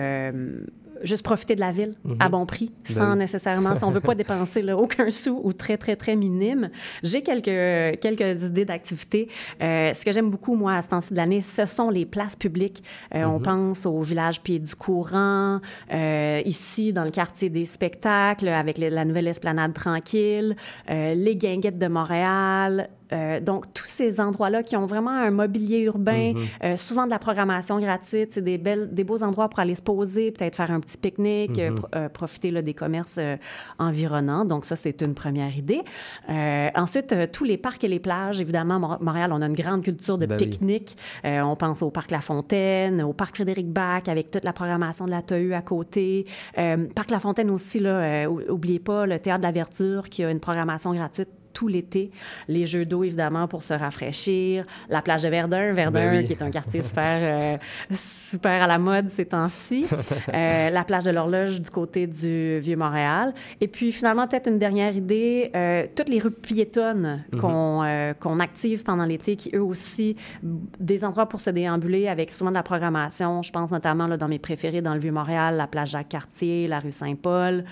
juste 1.03 1.23
profiter 1.23 1.55
de 1.55 1.59
la 1.59 1.71
ville 1.71 1.95
à 2.19 2.29
bon 2.29 2.45
prix, 2.45 2.71
sans 2.83 3.11
oui. 3.11 3.19
nécessairement, 3.19 3.75
si 3.75 3.83
on 3.83 3.91
veut 3.91 3.99
pas 3.99 4.15
dépenser 4.23 4.61
là, 4.61 4.77
aucun 4.77 5.09
sou 5.09 5.39
ou 5.43 5.53
très, 5.53 5.77
très, 5.77 5.95
très 5.95 6.15
minime, 6.15 6.69
j'ai 7.03 7.21
quelques, 7.21 7.99
quelques 7.99 8.43
idées 8.43 8.65
d'activités. 8.65 9.27
Euh, 9.61 9.93
ce 9.93 10.03
que 10.05 10.11
j'aime 10.11 10.31
beaucoup, 10.31 10.55
moi, 10.55 10.73
à 10.73 10.81
ce 10.81 10.89
temps-ci 10.89 11.11
de 11.11 11.17
l'année, 11.17 11.41
ce 11.41 11.65
sont 11.65 11.89
les 11.89 12.05
places 12.05 12.35
publiques. 12.35 12.83
Euh, 13.13 13.25
On 13.25 13.39
pense 13.39 13.85
au 13.85 14.01
village 14.01 14.41
Pied 14.41 14.59
du 14.59 14.75
Courant, 14.75 15.59
euh, 15.93 16.41
ici, 16.45 16.93
dans 16.93 17.03
le 17.03 17.11
quartier 17.11 17.49
des 17.49 17.65
spectacles, 17.65 18.47
avec 18.47 18.77
la 18.77 19.05
nouvelle 19.05 19.27
esplanade 19.27 19.73
tranquille, 19.73 20.55
les 20.89 21.35
guinguettes 21.35 21.77
de 21.77 21.87
Montréal, 21.87 22.89
euh, 23.13 23.39
donc, 23.39 23.73
tous 23.73 23.87
ces 23.87 24.19
endroits-là 24.19 24.63
qui 24.63 24.75
ont 24.75 24.85
vraiment 24.85 25.11
un 25.11 25.31
mobilier 25.31 25.81
urbain, 25.81 26.33
euh, 26.63 26.75
souvent 26.77 27.05
de 27.05 27.11
la 27.11 27.19
programmation 27.19 27.79
gratuite, 27.79 28.31
c'est 28.31 28.41
des, 28.41 28.57
belles, 28.57 28.93
des 28.93 29.03
beaux 29.03 29.21
endroits 29.23 29.49
pour 29.49 29.59
aller 29.59 29.75
se 29.75 29.81
poser, 29.81 30.31
peut-être 30.31 30.55
faire 30.55 30.71
un 30.71 30.79
petit 30.79 30.97
pique-nique, 30.97 31.59
euh, 31.59 31.75
euh, 31.95 32.09
profiter 32.09 32.51
là, 32.51 32.61
des 32.61 32.73
commerces 32.73 33.19
environnants. 33.79 34.45
Donc, 34.45 34.65
ça, 34.65 34.75
c'est 34.75 35.01
une 35.01 35.13
première 35.13 35.55
idée. 35.55 35.81
Ensuite, 36.75 37.31
tous 37.31 37.43
les 37.43 37.57
parcs 37.57 37.83
et 37.83 37.87
les 37.87 37.99
plages. 37.99 38.41
Évidemment, 38.41 38.97
Montréal, 38.99 39.31
on 39.33 39.41
a 39.41 39.45
une 39.45 39.53
grande 39.53 39.83
culture 39.83 40.17
de 40.17 40.25
Ben 40.25 40.37
pique-nique. 40.37 40.97
On 41.23 41.55
pense 41.55 41.81
au 41.81 41.89
parc 41.91 42.11
La 42.11 42.21
Fontaine, 42.21 43.01
au 43.03 43.13
parc 43.13 43.35
Frédéric 43.35 43.67
Bach, 43.71 44.03
avec 44.07 44.31
toute 44.31 44.43
la 44.43 44.53
programmation 44.53 45.05
de 45.05 45.11
la 45.11 45.21
TEU 45.21 45.53
à 45.53 45.61
côté. 45.61 46.25
Parc 46.55 47.11
La 47.11 47.19
Fontaine 47.19 47.49
aussi, 47.49 47.79
là, 47.79 48.27
ou- 48.29 48.41
oubliez 48.49 48.79
pas, 48.79 49.05
le 49.05 49.19
Théâtre 49.19 49.41
de 49.41 49.45
la 49.45 49.51
Verdure 49.51 50.09
qui 50.09 50.23
a 50.23 50.31
une 50.31 50.39
programmation 50.39 50.93
gratuite 50.93 51.29
tout 51.53 51.67
l'été. 51.67 52.11
Les 52.47 52.65
jeux 52.65 52.85
d'eau, 52.85 53.03
évidemment, 53.03 53.47
pour 53.47 53.63
se 53.63 53.73
rafraîchir. 53.73 54.65
La 54.89 55.01
plage 55.01 55.23
de 55.23 55.29
Verdun, 55.29 55.71
Verdun, 55.71 56.11
Ben 56.11 56.19
oui. 56.19 56.25
qui 56.25 56.33
est 56.33 56.41
un 56.41 56.51
quartier 56.51 56.81
super, 56.81 57.19
euh, 57.21 57.57
super 57.93 58.63
à 58.63 58.67
la 58.67 58.79
mode 58.79 59.09
ces 59.09 59.25
temps-ci. 59.25 59.85
Euh, 60.33 60.69
la 60.69 60.83
plage 60.83 61.03
de 61.03 61.11
l'horloge 61.11 61.61
du 61.61 61.69
côté 61.69 62.07
du 62.07 62.59
Vieux-Montréal. 62.59 63.33
Et 63.61 63.67
puis, 63.67 63.91
finalement, 63.91 64.27
peut-être 64.27 64.47
une 64.47 64.57
dernière 64.57 64.95
idée, 64.95 65.51
euh, 65.55 65.85
toutes 65.95 66.09
les 66.09 66.19
rues 66.19 66.31
piétonnes 66.31 67.23
qu'on 67.39 67.81
euh, 67.83 68.13
qu'on 68.13 68.39
active 68.39 68.83
pendant 68.83 69.05
l'été, 69.05 69.35
qui 69.35 69.51
eux 69.55 69.61
aussi, 69.63 70.15
des 70.41 71.03
endroits 71.03 71.27
pour 71.27 71.41
se 71.41 71.49
déambuler 71.49 72.07
avec 72.07 72.31
souvent 72.31 72.51
de 72.51 72.55
la 72.55 72.63
programmation. 72.63 73.41
Je 73.43 73.51
pense 73.51 73.71
notamment 73.71 74.07
là, 74.07 74.17
dans 74.17 74.27
mes 74.27 74.39
préférés, 74.39 74.81
dans 74.81 74.93
le 74.93 74.99
Vieux-Montréal, 74.99 75.55
la 75.57 75.67
plage 75.67 75.89
Jacques-Cartier, 75.91 76.67
la 76.67 76.79
rue 76.79 76.93
Saint-Paul. 76.93 77.63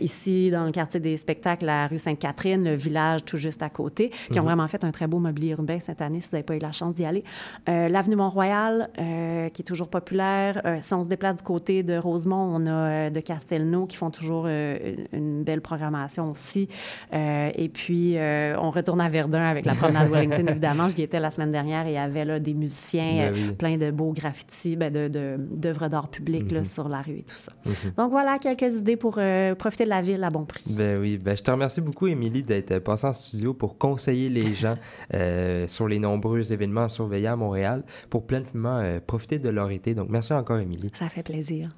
Ici, 0.00 0.50
dans 0.50 0.64
le 0.64 0.72
quartier 0.72 1.00
des 1.00 1.16
spectacles, 1.16 1.66
la 1.66 1.86
rue 1.86 1.98
Sainte-Catherine, 1.98 2.64
le 2.64 2.74
village 2.74 2.95
tout 3.24 3.36
juste 3.36 3.62
à 3.62 3.68
côté, 3.70 4.10
qui 4.32 4.38
ont 4.40 4.44
vraiment 4.44 4.68
fait 4.68 4.84
un 4.84 4.90
très 4.90 5.06
beau 5.06 5.18
mobilier 5.18 5.50
urbain 5.50 5.78
cette 5.80 6.00
année, 6.02 6.20
si 6.20 6.30
vous 6.30 6.36
n'avez 6.36 6.42
pas 6.44 6.56
eu 6.56 6.58
la 6.60 6.72
chance 6.72 6.94
d'y 6.94 7.04
aller. 7.04 7.24
Euh, 7.68 7.88
L'avenue 7.88 8.16
Mont-Royal, 8.16 8.88
euh, 8.98 9.48
qui 9.50 9.62
est 9.62 9.64
toujours 9.64 9.88
populaire. 9.88 10.60
Euh, 10.64 10.78
si 10.82 10.94
on 10.94 11.04
se 11.04 11.08
déplace 11.08 11.36
du 11.36 11.42
côté 11.42 11.82
de 11.82 11.96
Rosemont, 11.96 12.50
on 12.54 12.66
a 12.66 13.10
de 13.10 13.20
Castelnau 13.20 13.86
qui 13.86 13.96
font 13.96 14.10
toujours 14.10 14.46
une, 14.46 15.06
une 15.12 15.42
belle 15.44 15.60
programmation 15.60 16.30
aussi. 16.30 16.68
Et 17.12 17.70
puis, 17.72 18.16
on 18.18 18.70
retourne 18.70 19.00
à 19.00 19.08
Verdun 19.08 19.42
avec 19.42 19.64
la 19.64 19.74
promenade 19.74 20.08
Wellington, 20.10 20.46
évidemment. 20.48 20.88
Je 20.88 20.96
y 20.96 21.02
étais 21.02 21.20
la 21.20 21.30
semaine 21.30 21.52
dernière 21.52 21.86
et 21.86 21.90
il 21.90 21.94
y 21.94 21.98
avait 21.98 22.24
là, 22.24 22.38
des 22.40 22.54
musiciens, 22.54 23.30
Ben 23.30 23.34
oui. 23.34 23.52
plein 23.52 23.76
de 23.76 23.90
beaux 23.90 24.12
graffitis, 24.12 24.76
ben, 24.76 24.92
de- 24.92 25.08
de- 25.08 25.36
d'œuvres 25.38 25.88
d'art 25.88 26.08
public 26.08 26.50
là, 26.52 26.64
sur 26.64 26.88
la 26.88 27.02
rue 27.02 27.18
et 27.18 27.22
tout 27.22 27.36
ça. 27.36 27.52
Donc 27.96 28.10
voilà, 28.10 28.38
quelques 28.38 28.76
idées 28.78 28.96
pour 28.96 29.18
profiter 29.58 29.84
de 29.84 29.88
la 29.90 30.00
ville 30.00 30.22
à 30.24 30.30
bon 30.30 30.44
prix. 30.44 30.74
Ben 30.76 30.98
oui, 31.00 31.18
ben 31.18 31.36
je 31.36 31.42
te 31.42 31.50
remercie 31.50 31.80
beaucoup, 31.80 32.06
Émilie, 32.06 32.42
d'être 32.42 32.78
passée 32.86 33.06
en 33.06 33.12
studio 33.12 33.52
pour 33.52 33.76
conseiller 33.78 34.28
les 34.28 34.54
gens 34.62 34.76
euh, 35.12 35.66
sur 35.68 35.88
les 35.88 35.98
nombreux 35.98 36.52
événements 36.52 36.88
surveillés 36.88 37.28
à 37.28 37.36
Montréal 37.36 37.84
pour 38.08 38.26
pleinement 38.26 38.78
euh, 38.78 39.00
profiter 39.04 39.38
de 39.38 39.50
leur 39.50 39.70
été. 39.70 39.94
Donc, 39.94 40.08
merci 40.08 40.32
encore, 40.32 40.58
Émilie. 40.58 40.90
Ça 40.94 41.08
fait 41.08 41.22
plaisir. 41.22 41.70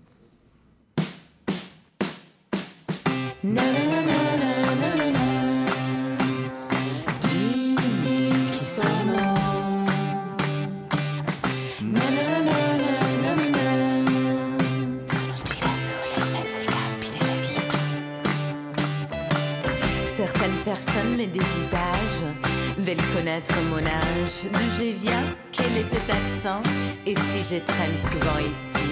Veulent 22.89 23.15
connaître 23.15 23.55
mon 23.71 23.79
âge. 23.79 24.51
D'où 24.53 24.69
je 24.79 24.93
viens, 24.93 25.23
quel 25.53 25.77
est 25.77 25.89
cet 25.89 26.09
accent, 26.09 26.63
et 27.07 27.15
si 27.15 27.55
je 27.55 27.61
traîne 27.63 27.99
souvent 27.99 28.39
ici? 28.39 28.89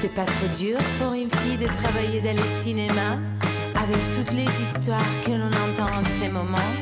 C'est 0.00 0.14
pas 0.14 0.24
trop 0.24 0.48
dur 0.56 0.78
pour 0.98 1.12
une 1.12 1.30
fille 1.30 1.56
de 1.56 1.66
travailler 1.66 2.20
dans 2.20 2.36
les 2.36 2.60
cinémas, 2.60 3.18
avec 3.76 3.98
toutes 4.14 4.32
les 4.32 4.50
histoires 4.62 5.00
que 5.24 5.32
l'on 5.32 5.46
entend 5.46 5.90
en 5.98 6.04
ces 6.20 6.28
moments? 6.28 6.72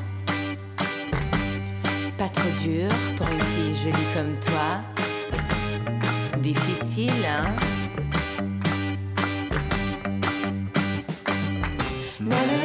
Pas 2.18 2.28
trop 2.28 2.50
dur 2.62 2.90
pour 3.16 3.26
une 3.28 3.44
fille 3.52 3.76
jolie 3.76 4.08
comme 4.14 4.38
toi? 4.38 4.82
Difficile, 6.38 7.26
hein? 7.26 7.42
Dimmi 12.20 12.59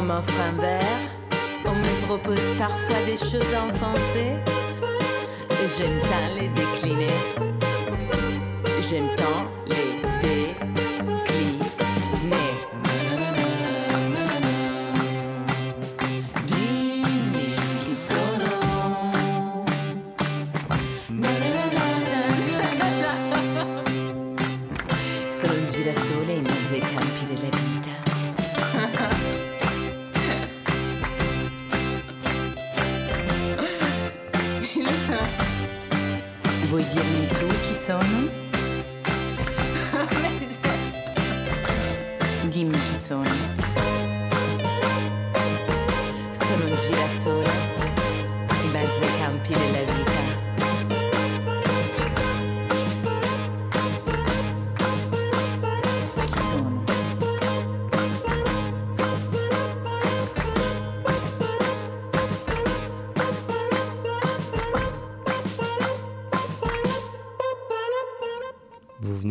On 0.00 0.04
m'offre 0.04 0.40
un 0.40 0.58
verre, 0.58 0.82
on 1.66 1.72
me 1.72 2.06
propose 2.06 2.54
parfois 2.58 3.04
des 3.04 3.18
choses 3.18 3.54
insensées. 3.54 4.38
Et 5.50 5.68
j'aime 5.76 6.00
tant 6.00 6.40
les 6.40 6.48
décliner. 6.48 7.12
J'aime 8.80 9.08
tant 9.14 9.44
les 9.66 10.00
décliner. 10.22 10.89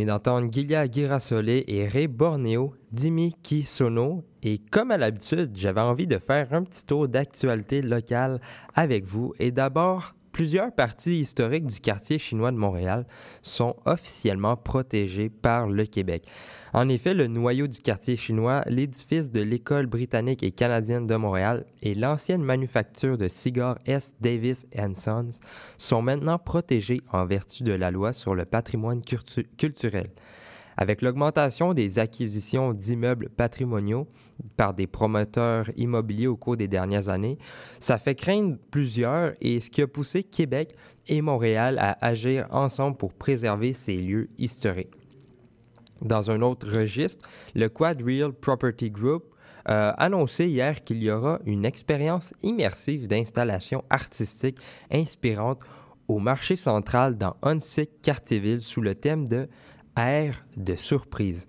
D'entendre 0.09 0.51
Gilia 0.51 0.89
Girasole 0.89 1.49
et 1.49 1.87
Ray 1.87 2.07
Borneo, 2.07 2.73
Dimi 2.91 3.35
Kisono. 3.43 4.23
Et 4.41 4.57
comme 4.57 4.89
à 4.89 4.97
l'habitude, 4.97 5.51
j'avais 5.53 5.81
envie 5.81 6.07
de 6.07 6.17
faire 6.17 6.51
un 6.51 6.63
petit 6.63 6.83
tour 6.83 7.07
d'actualité 7.07 7.83
locale 7.83 8.41
avec 8.73 9.05
vous. 9.05 9.35
Et 9.37 9.51
d'abord, 9.51 10.15
plusieurs 10.39 10.72
parties 10.72 11.19
historiques 11.19 11.65
du 11.65 11.81
quartier 11.81 12.17
chinois 12.17 12.53
de 12.53 12.55
Montréal 12.55 13.05
sont 13.41 13.75
officiellement 13.84 14.55
protégées 14.55 15.27
par 15.29 15.67
le 15.67 15.86
Québec. 15.86 16.25
En 16.72 16.88
effet, 16.88 17.13
le 17.13 17.27
noyau 17.27 17.67
du 17.67 17.79
quartier 17.79 18.15
chinois, 18.15 18.63
l'édifice 18.65 19.31
de 19.31 19.41
l'École 19.41 19.88
britannique 19.88 20.41
et 20.41 20.51
canadienne 20.51 21.08
de 21.08 21.15
Montréal 21.15 21.65
et 21.81 21.93
l'ancienne 21.93 22.41
manufacture 22.41 23.17
de 23.17 23.27
cigares 23.27 23.77
S. 23.86 24.15
Davis 24.22 24.65
Sons 24.96 25.41
sont 25.77 26.01
maintenant 26.01 26.39
protégés 26.39 27.01
en 27.12 27.25
vertu 27.25 27.63
de 27.63 27.74
la 27.74 27.91
loi 27.91 28.13
sur 28.13 28.34
le 28.34 28.46
patrimoine 28.46 29.01
cultu- 29.01 29.46
culturel. 29.58 30.08
Avec 30.81 31.01
l'augmentation 31.01 31.74
des 31.74 32.00
acquisitions 32.00 32.74
d'immeubles 32.74 33.27
patrimoniaux 33.27 34.07
par 34.55 34.74
des 34.74 34.88
promoteurs 34.88 35.69
immobiliers 35.75 36.27
au 36.27 36.38
cours 36.38 36.55
des 36.55 36.69
dernières 36.69 37.09
années, 37.09 37.38
ça 37.81 37.98
fait 37.98 38.15
craindre 38.15 38.55
plusieurs 38.71 39.33
et 39.41 39.59
ce 39.59 39.69
qui 39.69 39.81
a 39.81 39.88
poussé 39.88 40.24
Québec 40.24 40.74
et 41.07 41.21
Montréal 41.21 41.77
à 41.79 41.98
agir 42.00 42.48
ensemble 42.51 42.95
pour 42.95 43.13
préserver 43.13 43.74
ces 43.74 43.98
lieux 43.98 44.29
historiques. 44.38 44.93
Dans 46.01 46.31
un 46.31 46.41
autre 46.41 46.71
registre, 46.71 47.27
le 47.55 47.67
Quadreal 47.67 48.31
Property 48.31 48.89
Group 48.89 49.25
a 49.65 49.89
annoncé 50.01 50.48
hier 50.48 50.86
qu'il 50.86 51.03
y 51.03 51.12
aura 51.12 51.39
une 51.45 51.65
expérience 51.65 52.33
immersive 52.41 53.09
d'installation 53.09 53.83
artistique 53.89 54.57
inspirante 54.89 55.59
au 56.07 56.19
marché 56.19 56.55
central 56.55 57.17
dans 57.17 57.36
Hunsick 57.43 58.01
Cartierville 58.01 58.62
sous 58.62 58.79
le 58.79 58.95
thème 58.95 59.27
de 59.27 59.50
Air 60.07 60.41
de 60.55 60.75
surprise. 60.75 61.45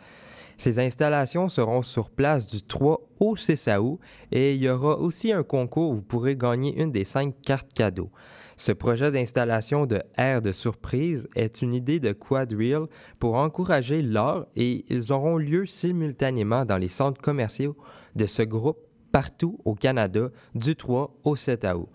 Ces 0.59 0.79
installations 0.79 1.49
seront 1.49 1.83
sur 1.83 2.11
place 2.11 2.47
du 2.47 2.63
3 2.63 3.01
au 3.21 3.37
6 3.37 3.69
août 3.81 3.99
et 4.33 4.55
il 4.55 4.63
y 4.63 4.69
aura 4.69 4.99
aussi 4.99 5.33
un 5.33 5.43
concours 5.43 5.91
où 5.91 5.95
vous 5.95 6.03
pourrez 6.03 6.37
gagner 6.37 6.79
une 6.79 6.91
des 6.91 7.05
cinq 7.05 7.35
cartes 7.43 7.73
cadeaux. 7.73 8.11
Ce 8.57 8.73
projet 8.73 9.11
d'installation 9.11 9.87
de 9.87 10.03
air 10.19 10.43
de 10.43 10.53
surprise 10.53 11.29
est 11.35 11.63
une 11.63 11.73
idée 11.73 11.99
de 11.99 12.13
Quadreal 12.13 12.89
pour 13.19 13.37
encourager 13.37 14.03
l'art 14.03 14.47
et 14.55 14.85
ils 14.89 15.13
auront 15.13 15.39
lieu 15.39 15.65
simultanément 15.65 16.67
dans 16.67 16.77
les 16.77 16.89
centres 16.89 17.23
commerciaux 17.23 17.77
de 18.17 18.27
ce 18.27 18.43
groupe 18.43 18.81
partout 19.13 19.59
au 19.65 19.75
Canada 19.75 20.29
du 20.55 20.77
3 20.77 21.17
au 21.25 21.37
7 21.37 21.67
août. 21.75 21.89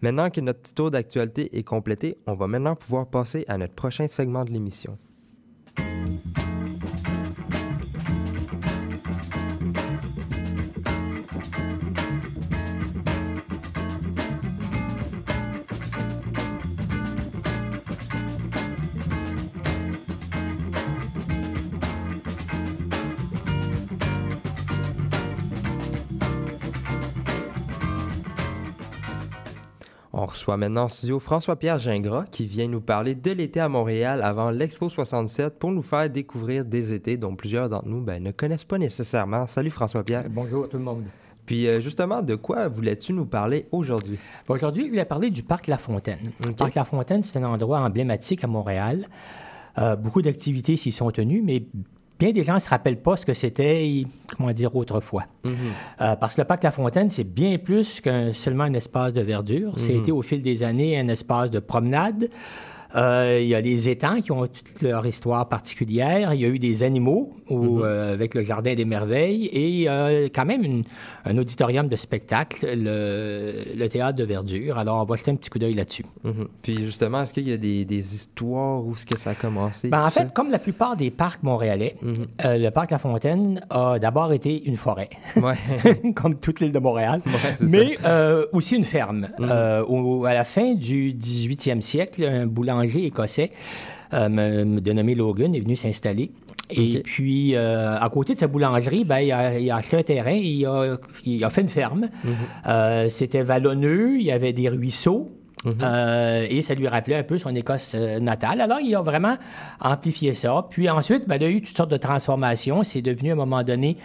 Maintenant 0.00 0.30
que 0.30 0.40
notre 0.40 0.60
petit 0.60 0.74
tour 0.74 0.90
d'actualité 0.90 1.58
est 1.58 1.64
complété, 1.64 2.16
on 2.26 2.34
va 2.34 2.46
maintenant 2.46 2.76
pouvoir 2.76 3.08
passer 3.08 3.44
à 3.48 3.58
notre 3.58 3.74
prochain 3.74 4.08
segment 4.08 4.44
de 4.44 4.52
l'émission. 4.52 4.96
On 30.26 30.30
reçoit 30.30 30.56
maintenant 30.56 30.86
en 30.86 30.88
studio 30.88 31.20
François-Pierre 31.20 31.78
Gingras 31.78 32.24
qui 32.28 32.48
vient 32.48 32.66
nous 32.66 32.80
parler 32.80 33.14
de 33.14 33.30
l'été 33.30 33.60
à 33.60 33.68
Montréal 33.68 34.22
avant 34.24 34.50
l'Expo 34.50 34.88
67 34.88 35.56
pour 35.56 35.70
nous 35.70 35.82
faire 35.82 36.10
découvrir 36.10 36.64
des 36.64 36.92
étés 36.92 37.16
dont 37.16 37.36
plusieurs 37.36 37.68
d'entre 37.68 37.86
nous 37.86 38.00
ben, 38.00 38.20
ne 38.20 38.32
connaissent 38.32 38.64
pas 38.64 38.76
nécessairement. 38.76 39.46
Salut 39.46 39.70
François-Pierre. 39.70 40.24
Bonjour 40.28 40.68
tout 40.68 40.78
le 40.78 40.82
monde. 40.82 41.04
Puis 41.46 41.68
euh, 41.68 41.80
justement, 41.80 42.22
de 42.22 42.34
quoi 42.34 42.66
voulais-tu 42.66 43.12
nous 43.12 43.24
parler 43.24 43.66
aujourd'hui? 43.70 44.18
Aujourd'hui, 44.48 44.86
je 44.86 44.90
voulais 44.90 45.04
parler 45.04 45.30
du 45.30 45.44
parc 45.44 45.68
La 45.68 45.78
Fontaine. 45.78 46.18
Le 46.44 46.54
parc 46.54 46.74
La 46.74 46.84
Fontaine, 46.84 47.22
c'est 47.22 47.38
un 47.38 47.44
endroit 47.44 47.78
emblématique 47.78 48.42
à 48.42 48.48
Montréal. 48.48 49.06
Euh, 49.78 49.94
beaucoup 49.94 50.22
d'activités 50.22 50.76
s'y 50.76 50.90
sont 50.90 51.12
tenues, 51.12 51.42
mais 51.42 51.62
bien 52.18 52.32
des 52.32 52.44
gens 52.44 52.54
ne 52.54 52.58
se 52.58 52.68
rappellent 52.68 53.00
pas 53.00 53.16
ce 53.16 53.26
que 53.26 53.34
c'était, 53.34 54.04
comment 54.36 54.52
dire, 54.52 54.74
autrefois. 54.74 55.24
Euh, 56.00 56.16
parce 56.16 56.34
que 56.34 56.40
le 56.40 56.46
parc 56.46 56.62
La 56.62 56.72
Fontaine, 56.72 57.10
c'est 57.10 57.24
bien 57.24 57.58
plus 57.58 58.00
qu'un 58.00 58.32
seulement 58.34 58.64
un 58.64 58.74
espace 58.74 59.12
de 59.12 59.20
verdure. 59.20 59.74
C'était 59.76 60.12
au 60.12 60.22
fil 60.22 60.42
des 60.42 60.62
années 60.62 60.98
un 60.98 61.08
espace 61.08 61.50
de 61.50 61.58
promenade. 61.58 62.28
Euh, 62.94 63.38
il 63.42 63.48
y 63.48 63.54
a 63.54 63.60
les 63.60 63.88
étangs 63.88 64.20
qui 64.20 64.32
ont 64.32 64.46
toute 64.46 64.80
leur 64.80 65.06
histoire 65.06 65.48
particulière. 65.48 66.32
Il 66.34 66.40
y 66.40 66.44
a 66.44 66.48
eu 66.48 66.58
des 66.58 66.82
animaux 66.82 67.34
ou, 67.48 67.80
euh, 67.82 68.12
avec 68.12 68.34
le 68.34 68.42
Jardin 68.42 68.74
des 68.74 68.84
Merveilles 68.84 69.46
et 69.52 69.88
euh, 69.88 70.28
quand 70.34 70.44
même 70.44 70.62
une- 70.64 70.82
un 71.24 71.38
auditorium 71.38 71.88
de 71.88 71.96
spectacle, 71.96 72.66
le, 72.76 73.64
le 73.76 73.88
théâtre 73.88 74.18
de 74.18 74.24
verdure. 74.24 74.78
Alors, 74.78 75.02
on 75.02 75.04
va 75.04 75.16
jeter 75.16 75.30
un 75.30 75.36
petit 75.36 75.50
coup 75.50 75.58
d'œil 75.58 75.74
là-dessus. 75.74 76.04
Mhm. 76.24 76.48
Puis 76.62 76.76
justement, 76.82 77.22
est-ce 77.22 77.32
qu'il 77.32 77.48
y 77.48 77.52
a 77.52 77.56
des, 77.56 77.84
des 77.84 78.14
histoires 78.14 78.84
où 78.84 78.92
est-ce 78.94 79.06
que 79.06 79.18
ça 79.18 79.30
a 79.30 79.34
commencé? 79.34 79.88
Ben, 79.88 80.04
en 80.06 80.10
fait, 80.10 80.20
ça? 80.20 80.26
comme 80.26 80.50
la 80.50 80.58
plupart 80.58 80.96
des 80.96 81.10
parcs 81.10 81.42
montréalais, 81.42 81.96
Mhm. 82.02 82.14
euh, 82.44 82.58
le 82.58 82.70
parc 82.70 82.90
La 82.90 82.98
Fontaine 82.98 83.60
a 83.70 83.98
d'abord 83.98 84.32
été 84.32 84.64
une 84.64 84.76
forêt. 84.76 85.10
Ouais. 85.36 85.54
comme 86.14 86.36
toute 86.38 86.60
l'île 86.60 86.72
de 86.72 86.78
Montréal, 86.78 87.20
Ouais, 87.26 87.32
Mhm. 87.60 87.68
mais 87.68 87.96
aussi 88.52 88.76
une 88.76 88.84
ferme. 88.84 89.28
Au- 89.88 90.24
à 90.24 90.34
la 90.34 90.44
fin 90.44 90.74
du 90.74 91.12
18e 91.12 91.80
siècle, 91.82 92.24
un 92.24 92.46
boulanger 92.46 93.04
écossais 93.06 93.50
euh, 94.14 94.80
dénommé 94.80 95.14
Logan 95.14 95.54
est 95.54 95.60
venu 95.60 95.74
s'installer. 95.76 96.30
Et 96.70 97.00
puis, 97.04 97.54
euh, 97.54 97.98
à 97.98 98.08
côté 98.08 98.34
de 98.34 98.38
sa 98.40 98.46
boulangerie, 98.48 99.04
ben, 99.04 99.18
il, 99.20 99.30
a, 99.32 99.58
il 99.58 99.70
a 99.70 99.76
acheté 99.76 99.98
un 99.98 100.02
terrain, 100.02 100.32
il 100.32 100.66
a, 100.66 100.96
il 101.24 101.44
a 101.44 101.50
fait 101.50 101.60
une 101.62 101.68
ferme. 101.68 102.08
Mhm. 102.24 102.30
Euh, 102.68 103.08
C'était 103.08 103.42
vallonneux, 103.42 104.16
il 104.16 104.22
y 104.22 104.32
avait 104.32 104.52
des 104.52 104.68
ruisseaux. 104.68 105.30
Mhm. 105.64 105.74
euh, 105.82 106.46
et 106.48 106.62
ça 106.62 106.74
lui 106.74 106.86
rappelait 106.86 107.16
un 107.16 107.22
peu 107.24 107.38
son 107.38 107.52
Écosse 107.54 107.96
natale. 108.20 108.60
Alors, 108.60 108.78
il 108.80 108.94
a 108.94 109.02
vraiment 109.02 109.36
amplifié 109.80 110.34
ça. 110.34 110.66
Puis 110.70 110.88
ensuite, 110.88 111.26
ben, 111.26 111.36
il 111.36 111.42
y 111.42 111.46
a 111.46 111.48
eu 111.48 111.60
toutes 111.62 111.76
sortes 111.76 111.90
de 111.90 111.96
transformations. 111.96 112.84
C'est 112.84 113.02
devenu 113.02 113.30
à 113.30 113.32
un 113.32 113.36
moment 113.36 113.62
donné 113.64 113.96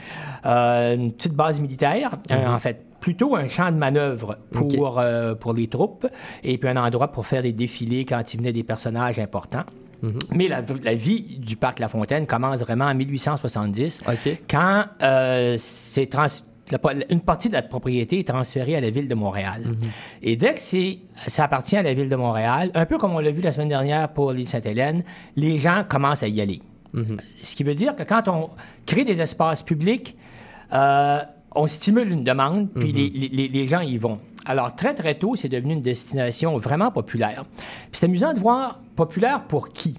une 0.43 1.11
petite 1.11 1.33
base 1.35 1.59
militaire, 1.59 2.11
un- 2.29 2.53
en 2.55 2.59
fait 2.59 2.83
plutôt 2.99 3.35
un 3.35 3.47
champ 3.47 3.71
de 3.71 3.77
manœuvre 3.77 4.37
pour, 4.51 4.99
Mhm. 5.01 5.35
Pour 5.39 5.53
les 5.53 5.67
troupes, 5.67 6.07
et 6.43 6.57
puis 6.59 6.69
un 6.69 6.77
endroit 6.77 7.11
pour 7.11 7.25
faire 7.25 7.41
des 7.43 7.51
défilés 7.53 8.05
quand 8.05 8.33
il 8.33 8.37
venait 8.37 8.53
des 8.53 8.63
personnages 8.63 9.17
importants. 9.19 9.63
Mhm. 10.01 10.19
Mais 10.35 10.47
la, 10.47 10.61
la 10.83 10.93
vie 10.95 11.37
du 11.39 11.55
parc 11.55 11.79
La 11.79 11.87
Fontaine 11.89 12.25
commence 12.25 12.59
vraiment 12.61 12.85
en 12.85 12.95
1870, 12.95 14.01
OK. 14.07 14.37
quand 14.49 14.85
euh, 15.03 15.55
c'est 15.59 16.07
trans- 16.07 16.25
la- 16.71 16.79
une 17.09 17.19
partie 17.21 17.49
de 17.49 17.53
la 17.53 17.61
propriété 17.61 18.19
est 18.19 18.27
transférée 18.27 18.75
à 18.75 18.81
la 18.81 18.89
ville 18.89 19.07
de 19.07 19.13
Montréal. 19.15 19.63
Et 20.21 20.35
dès 20.37 20.53
que 20.53 20.59
ça 21.27 21.43
appartient 21.43 21.75
à 21.77 21.83
la 21.83 21.93
ville 21.93 22.09
de 22.09 22.15
Montréal, 22.15 22.71
un 22.73 22.85
peu 22.85 22.97
comme 22.97 23.13
on 23.13 23.19
l'a 23.19 23.31
vu 23.31 23.41
la 23.41 23.51
semaine 23.51 23.67
dernière 23.69 24.09
pour 24.09 24.31
l'île 24.31 24.47
Sainte-Hélène, 24.47 25.03
les 25.35 25.57
gens 25.57 25.83
commencent 25.87 26.23
à 26.23 26.27
y 26.27 26.39
aller. 26.41 26.61
Ce 27.43 27.55
qui 27.55 27.63
veut 27.63 27.75
dire 27.75 27.95
que 27.95 28.03
quand 28.03 28.27
on 28.27 28.49
crée 28.85 29.03
des 29.03 29.21
espaces 29.21 29.63
publics, 29.63 30.15
euh, 30.73 31.19
on 31.53 31.67
stimule 31.67 32.11
une 32.11 32.23
demande, 32.23 32.69
puis 32.71 32.91
les, 32.93 33.09
les- 33.09 33.47
les 33.49 33.67
gens 33.67 33.81
y 33.81 33.97
vont. 33.97 34.19
Alors, 34.45 34.75
très, 34.75 34.93
très 34.95 35.13
tôt, 35.15 35.35
c'est 35.35 35.49
devenu 35.49 35.73
une 35.73 35.81
destination 35.81 36.57
vraiment 36.57 36.89
populaire. 36.91 37.45
C'est 37.91 38.05
amusant 38.05 38.33
de 38.33 38.39
voir 38.39 38.79
populaire 39.05 39.43
pour 39.45 39.69
qui? 39.69 39.97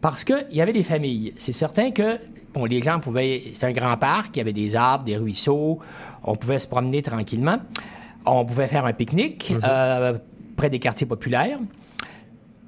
Parce 0.00 0.24
qu'il 0.24 0.46
y 0.50 0.60
avait 0.60 0.72
des 0.72 0.82
familles. 0.82 1.32
C'est 1.36 1.52
certain 1.52 1.92
que 1.92 2.18
bon, 2.52 2.64
les 2.64 2.82
gens 2.82 2.98
pouvaient... 2.98 3.42
C'est 3.52 3.66
un 3.66 3.72
grand 3.72 3.96
parc, 3.96 4.36
il 4.36 4.38
y 4.38 4.40
avait 4.40 4.52
des 4.52 4.74
arbres, 4.74 5.04
des 5.04 5.16
ruisseaux, 5.16 5.78
on 6.24 6.34
pouvait 6.34 6.58
se 6.58 6.66
promener 6.66 7.00
tranquillement. 7.00 7.58
On 8.26 8.44
pouvait 8.44 8.66
faire 8.66 8.84
un 8.86 8.92
pique-nique 8.92 9.54
euh, 9.62 10.18
près 10.56 10.68
des 10.68 10.80
quartiers 10.80 11.06
populaires. 11.06 11.60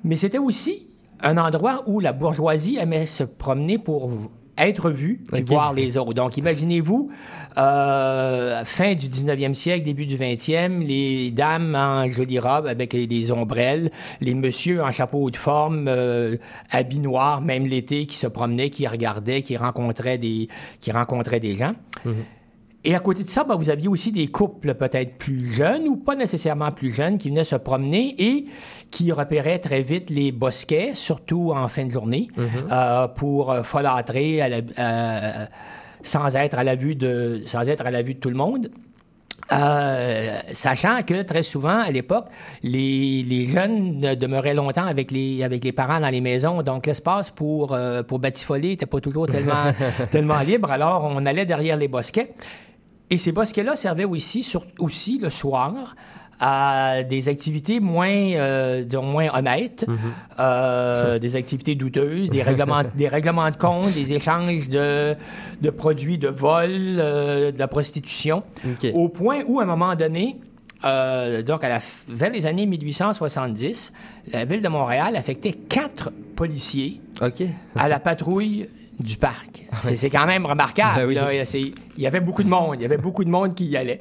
Mais 0.05 0.17
c'était 0.17 0.39
aussi 0.39 0.89
un 1.21 1.37
endroit 1.37 1.83
où 1.87 1.99
la 1.99 2.13
bourgeoisie 2.13 2.77
aimait 2.79 3.07
se 3.07 3.25
promener 3.25 3.79
pour 3.79 4.11
être 4.59 4.91
vu 4.91 5.21
puis 5.31 5.43
Ok. 5.43 5.47
voir 5.49 5.73
les 5.73 5.97
autres. 5.97 6.15
Donc, 6.15 6.37
imaginez-vous, 6.37 7.11
euh, 7.59 8.65
fin 8.65 8.95
du 8.95 9.09
19e 9.09 9.55
siècle, 9.55 9.85
début 9.85 10.07
du 10.07 10.17
20e, 10.17 10.81
les 10.81 11.31
dames 11.31 11.75
en 11.75 12.09
jolie 12.09 12.39
robe 12.39 12.67
avec 12.67 12.95
des 12.95 13.33
ombrelles, 13.33 13.91
les 14.21 14.35
messieurs 14.35 14.83
en 14.83 14.93
chapeau 14.93 15.31
de 15.31 15.37
forme, 15.37 15.87
euh, 15.89 16.37
habits 16.71 17.01
noirs, 17.01 17.41
même 17.41 17.65
l'été, 17.65 18.07
qui 18.07 18.17
se 18.17 18.27
promenaient, 18.27 18.71
qui 18.71 18.87
regardaient, 18.87 19.43
qui 19.43 19.57
rencontraient 19.57 20.19
des, 20.19 20.49
qui 20.81 20.93
rencontraient 20.93 21.41
des 21.41 21.57
gens. 21.57 21.73
Et 22.85 22.95
à 22.97 22.99
côté 22.99 23.23
de 23.23 23.29
ça, 23.29 23.45
ben, 23.45 23.55
vous 23.55 23.71
aviez 23.71 23.87
aussi 23.87 24.11
des 24.11 24.27
couples 24.27 24.75
peut-être 24.75 25.17
plus 25.17 25.47
jeunes 25.53 25.87
ou 25.87 25.97
pas 25.97 26.17
nécessairement 26.17 26.73
plus 26.73 26.93
jeunes 26.93 27.17
qui 27.17 27.29
venaient 27.31 27.45
se 27.45 27.55
promener 27.55 28.15
et 28.19 28.47
qui 28.91 29.13
repéraient 29.13 29.61
très 29.61 29.83
vite 29.83 30.11
les 30.11 30.33
bosquets, 30.33 30.91
surtout 30.95 31.53
en 31.55 31.69
fin 31.69 31.87
de 31.87 31.91
journée, 31.93 32.29
euh, 32.73 33.07
pour 33.09 33.53
euh, 33.53 33.63
folâtrer 33.63 34.41
à 34.43 34.49
la- 34.49 34.57
euh, 34.79 35.47
sans 36.03 36.35
être 36.35 36.59
à 36.59 36.65
la 36.65 36.75
vue 36.75 36.97
de 36.97 37.43
sans 37.47 37.69
être 37.69 37.87
à 37.87 37.93
la 37.93 38.03
vue 38.03 38.15
de 38.15 38.19
tout 38.19 38.31
le 38.31 38.35
monde. 38.37 38.69
Euh, 39.53 40.39
sachant 40.53 41.03
que 41.07 41.23
très 41.23 41.43
souvent, 41.43 41.81
à 41.83 41.91
l'époque, 41.91 42.27
les, 42.63 43.23
les 43.23 43.45
jeunes 43.47 43.99
ne 43.99 44.15
demeuraient 44.15 44.55
longtemps 44.55 44.87
avec 44.87 45.11
les, 45.11 45.43
avec 45.43 45.63
les 45.63 45.73
parents 45.73 46.01
dans 46.01 46.09
les 46.09 46.21
maisons, 46.21 46.63
donc 46.63 46.87
l'espace 46.87 47.31
pour, 47.31 47.73
euh, 47.73 48.03
pour 48.03 48.19
batifoler 48.19 48.69
n'était 48.71 48.87
pas 48.87 49.01
toujours 49.01 49.27
tellement, 49.27 49.73
tellement 50.11 50.41
libre, 50.41 50.71
alors 50.71 51.05
on 51.05 51.27
allait 51.27 51.45
derrière 51.45 51.77
les 51.77 51.89
bosquets. 51.89 52.33
Et 53.13 53.19
ces 53.19 53.31
bosquets-là 53.33 53.77
servaient 53.77 54.05
aussi, 54.07 54.43
sur- 54.43 54.65
aussi 54.79 55.19
le 55.19 55.29
soir 55.31 55.95
à 56.41 57.03
des 57.05 57.29
activités 57.29 57.79
moins, 57.79 58.09
euh, 58.11 58.83
disons, 58.85 59.03
moins 59.05 59.29
honnêtes, 59.33 59.85
euh, 60.41 61.19
des 61.21 61.37
activités 61.37 61.75
douteuses, 61.77 62.31
des 62.31 62.43
règlements, 62.43 62.83
des 62.97 63.07
règlements 63.09 63.51
de 63.51 63.57
compte, 63.57 63.93
des 63.93 64.13
échanges 64.15 64.69
de, 64.69 65.15
de 65.61 65.71
produits 65.71 66.19
de 66.19 66.29
vol, 66.29 66.69
euh, 66.71 67.53
de 67.53 67.59
la 67.59 67.69
prostitution, 67.69 68.43
au 68.95 69.09
point 69.09 69.43
où, 69.47 69.61
à 69.61 69.65
un 69.65 69.67
moment 69.67 69.95
donné, 69.95 70.37
donc 70.83 71.63
à 71.63 71.69
la, 71.69 71.79
f- 71.79 72.03
vers 72.09 72.33
les 72.33 72.47
années 72.47 72.67
1870, 72.67 73.93
la 74.33 74.45
ville 74.45 74.63
de 74.63 74.69
Montréal 74.69 75.15
affectait 75.15 75.53
quatre 75.53 76.11
policiers 76.35 77.01
à 77.77 77.89
la 77.89 78.01
patrouille 78.01 78.69
du 78.99 79.17
parc. 79.17 79.65
C'est 79.81 79.97
c'est 79.97 80.11
quand 80.11 80.27
même 80.27 80.47
remarquable. 80.47 81.01
Ben 81.01 81.07
oui. 81.07 81.15
là. 81.39 81.45
C'est- 81.45 81.61
Il 81.97 82.03
y 82.03 82.07
avait 82.07 82.21
beaucoup 82.21 82.43
de 82.43 82.49
monde. 82.49 82.77
Il 82.79 82.83
y 82.83 82.85
avait 82.85 82.99
beaucoup 82.99 83.25
de 83.25 83.31
monde 83.31 83.55
qui 83.55 83.67
y 83.67 83.77
allait. 83.77 84.01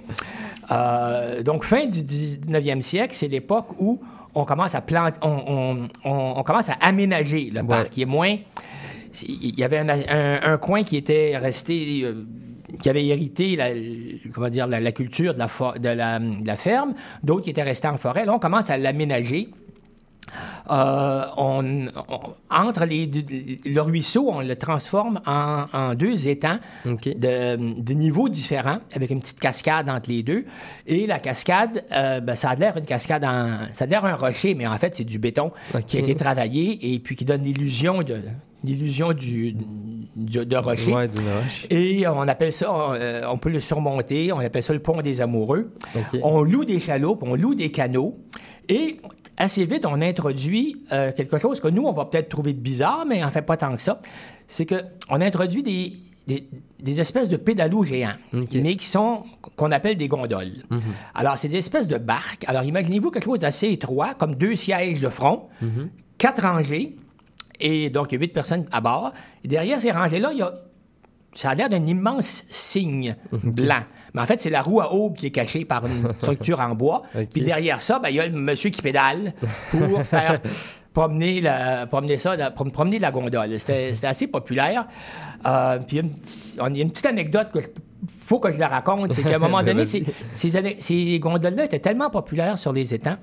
Euh, 0.72 1.42
donc, 1.44 1.64
fin 1.64 1.86
du 1.86 2.00
19e 2.04 2.82
siècle, 2.82 3.14
c'est 3.16 3.28
l'époque 3.28 3.68
où 3.80 4.00
on 4.36 4.46
commence 4.46 4.76
à 4.76 4.82
planter, 4.82 5.18
on, 5.22 5.28
on- 5.48 5.90
on- 6.10 6.34
on 6.38 6.44
commence 6.44 6.70
à 6.70 6.74
aménager 6.82 7.50
le 7.54 7.64
parc. 7.64 7.98
Il 7.98 8.04
est 8.04 8.06
moins... 8.06 8.36
Il 9.28 9.60
y 9.60 9.64
avait 9.66 9.80
un, 9.80 9.90
un- 9.90 10.40
un 10.54 10.58
coin 10.58 10.84
qui 10.84 10.96
était 10.98 11.36
resté... 11.38 12.02
euh, 12.04 12.26
qui 12.82 12.90
avait 12.90 13.06
hérité 13.06 13.58
la, 13.58 13.68
comment 14.34 14.48
dire, 14.48 14.66
la, 14.66 14.80
la 14.80 14.92
culture 14.94 15.34
de 15.34 15.40
la, 15.40 15.48
fo- 15.48 15.78
de 15.78 15.90
la, 15.90 16.20
de 16.20 16.48
la 16.48 16.56
ferme, 16.56 16.94
d'autres 17.22 17.42
qui 17.44 17.50
étaient 17.50 17.64
restés 17.64 17.90
en 17.90 17.98
forêt. 17.98 18.24
Là, 18.26 18.34
on 18.34 18.40
commence 18.40 18.70
à 18.70 18.78
l'aménager. 18.78 19.50
Euh, 20.70 21.24
on, 21.38 21.88
on- 22.10 22.20
entre 22.50 22.86
les 22.86 23.10
le 23.66 23.82
ruisseau, 23.82 24.30
on 24.32 24.42
le 24.42 24.56
transforme 24.56 25.20
en, 25.26 25.66
en 25.74 25.94
deux 25.96 26.28
étangs 26.28 26.58
de, 27.16 27.56
de 27.82 27.94
niveaux 27.94 28.30
différents, 28.30 28.80
avec 28.94 29.10
une 29.10 29.22
petite 29.22 29.40
cascade 29.40 29.90
entre 29.90 30.10
les 30.10 30.24
deux. 30.24 30.46
Et 30.88 31.08
la 31.08 31.20
cascade, 31.20 31.84
euh, 31.92 32.20
ben, 32.20 32.36
ça 32.36 32.50
a 32.52 32.56
l'air 32.56 32.78
une 32.78 32.86
cascade 32.86 33.24
en. 33.26 33.50
Ça 33.74 33.86
a 33.86 33.88
l'air 33.88 34.06
un 34.06 34.16
rocher, 34.16 34.56
mais 34.56 34.68
en 34.68 34.78
fait, 34.78 34.96
c'est 34.96 35.04
du 35.04 35.20
béton 35.20 35.52
qui 35.86 35.98
a 35.98 36.00
été 36.02 36.16
travaillé 36.16 36.94
et 36.94 37.00
puis 37.00 37.16
qui 37.16 37.26
donne 37.26 37.42
l'illusion 37.44 38.04
de 38.04 38.18
l'illusion 38.64 39.12
du, 39.14 39.56
du- 40.16 40.46
de 40.46 40.56
rocher. 40.56 40.94
Ouais. 40.94 41.08
Et 41.72 42.08
on 42.08 42.28
appelle 42.28 42.54
ça, 42.54 42.70
euh, 42.72 43.22
on 43.28 43.38
peut 43.38 43.50
le 43.50 43.60
surmonter, 43.60 44.32
on 44.32 44.40
appelle 44.40 44.62
ça 44.62 44.74
le 44.74 44.80
pont 44.80 45.02
des 45.02 45.20
amoureux. 45.20 45.74
On 46.22 46.44
loue 46.44 46.64
des 46.64 46.80
chaloupes, 46.80 47.24
on 47.24 47.34
loue 47.36 47.56
des 47.56 47.72
canaux. 47.72 48.20
Et 48.72 49.02
assez 49.36 49.66
vite, 49.66 49.86
on 49.86 50.02
introduit 50.02 50.82
euh, 50.94 51.12
quelque 51.12 51.38
chose 51.38 51.60
que 51.60 51.68
nous, 51.68 51.84
on 51.84 51.92
va 51.92 52.06
peut-être 52.06 52.30
trouver 52.30 52.54
de 52.54 52.60
bizarre, 52.60 53.06
mais 53.06 53.22
en 53.22 53.30
fait 53.30 53.42
pas 53.42 53.58
tant 53.58 53.76
que 53.76 53.82
ça. 53.82 54.00
C'est 54.48 54.66
qu'on 54.66 55.20
introduit 55.20 55.62
des, 55.62 55.94
des, 56.26 56.48
des 56.80 57.02
espèces 57.02 57.28
de 57.28 57.36
pédalos 57.36 57.84
géants, 57.84 58.14
mais 58.32 58.78
qui 58.78 58.88
sont, 58.88 59.24
qu'on 59.58 59.72
appelle 59.74 59.98
des 59.98 60.08
gondoles. 60.08 60.64
Alors, 61.14 61.38
c'est 61.38 61.50
des 61.50 61.58
espèces 61.58 61.90
de 61.90 61.98
barques. 61.98 62.46
Alors, 62.48 62.64
imaginez-vous 62.64 63.12
quelque 63.12 63.26
chose 63.26 63.40
d'assez 63.40 63.68
étroit, 63.70 64.14
comme 64.14 64.36
deux 64.36 64.56
sièges 64.56 65.02
de 65.02 65.10
front, 65.10 65.50
quatre 66.18 66.42
rangées, 66.42 66.96
et 67.60 67.90
donc 67.90 68.12
il 68.12 68.16
y 68.16 68.18
a 68.18 68.22
huit 68.22 68.34
personnes 68.34 68.66
à 68.72 68.80
bord. 68.80 69.12
Et 69.44 69.50
derrière 69.50 69.82
ces 69.82 69.92
rangées-là, 69.92 70.30
il 70.32 70.40
y 70.40 70.44
a 70.44 70.54
ça 71.34 71.52
a 71.52 71.56
l'air 71.56 71.70
d'un 71.70 71.86
immense 71.86 72.44
signe 72.50 73.16
blanc. 73.32 73.80
Mais 74.14 74.22
en 74.22 74.26
fait, 74.26 74.42
c'est 74.42 74.50
la 74.50 74.62
roue 74.62 74.82
à 74.82 74.94
aube 74.94 75.16
qui 75.16 75.28
est 75.28 75.32
cachée 75.32 75.64
par 75.66 75.86
une 75.86 76.10
structure 76.22 76.60
en 76.60 76.76
bois. 76.76 77.04
Puis 77.32 77.42
derrière 77.42 77.80
ça, 77.82 78.00
ben, 78.00 78.10
il 78.10 78.16
y 78.16 78.20
a 78.20 78.26
le 78.28 78.38
monsieur 78.38 78.70
qui 78.70 78.82
pédale 78.82 79.34
pour 79.72 80.04
faire 80.10 80.40
promener, 80.94 81.40
la, 81.40 81.88
promener 81.88 82.18
ça, 82.18 82.36
la- 82.36 82.52
promener 82.52 83.00
la 83.00 83.12
gondole. 83.12 83.58
C'était 83.60 83.94
assez 84.04 84.28
populaire. 84.28 84.88
Euh, 85.48 85.80
puis 85.80 85.98
il 85.98 86.00
y 86.00 86.00
a 86.00 86.04
une, 86.04 86.14
petite- 86.14 86.58
on- 86.60 86.68
il 86.68 86.78
y 86.78 86.80
a 86.80 86.84
une 86.84 86.92
petite 86.92 87.06
anecdote 87.06 87.48
que 87.54 87.62
je- 87.62 87.68
faut 88.08 88.40
que 88.40 88.52
je 88.52 88.60
la 88.60 88.68
raconte. 88.68 89.14
C'est 89.14 89.24
qu'à 89.24 89.36
un 89.36 89.40
moment 89.40 89.62
donné, 89.64 89.84
Vas-y. 89.84 89.88
ces, 89.88 90.06
ces, 90.34 90.56
ane- 90.58 90.76
ces 90.80 91.20
gondoles-là 91.20 91.66
étaient 91.66 91.80
tellement 91.80 92.10
populaires 92.10 92.58
sur 92.58 92.74
les 92.74 92.94
étangs 92.94 93.18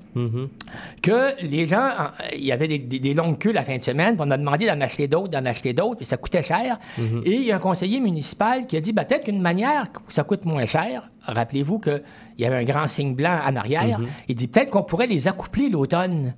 que 1.01 1.41
les 1.43 1.67
gens, 1.67 1.87
en- 1.87 2.09
il 2.35 2.45
y 2.45 2.51
avait 2.51 2.67
des, 2.67 2.79
des- 2.79 2.99
des 2.99 3.13
longues 3.13 3.37
queues 3.37 3.51
la 3.51 3.63
fin 3.63 3.77
de 3.77 3.83
semaine, 3.83 4.15
puis 4.15 4.25
on 4.27 4.31
a 4.31 4.37
demandé 4.37 4.67
d'en 4.67 4.79
acheter 4.81 5.07
d'autres, 5.07 5.29
d'en 5.29 5.45
acheter 5.45 5.73
d'autres, 5.73 5.97
puis 5.97 6.05
ça 6.05 6.17
coûtait 6.17 6.43
cher. 6.43 6.77
Et 7.25 7.33
il 7.35 7.43
y 7.43 7.51
a 7.51 7.55
un 7.55 7.59
conseiller 7.59 7.99
municipal 7.99 8.67
qui 8.67 8.77
a 8.77 8.81
dit, 8.81 8.93
ben, 8.93 9.03
peut-être 9.03 9.25
qu'une 9.25 9.41
manière 9.41 9.91
que 9.91 9.99
ça 10.09 10.23
coûte 10.23 10.45
moins 10.45 10.65
cher, 10.65 11.09
rappelez-vous 11.23 11.79
qu'il 12.39 12.45
y 12.45 12.53
avait 12.53 12.63
un 12.63 12.63
grand 12.63 12.87
signe 12.87 13.15
blanc 13.15 13.37
en 13.45 13.53
arrière, 13.57 13.99
il 14.29 14.35
dit 14.35 14.47
peut-être 14.47 14.69
qu'on 14.69 14.83
pourrait 14.83 15.07
les 15.07 15.27
accoupler 15.27 15.69
l'automne, 15.69 16.33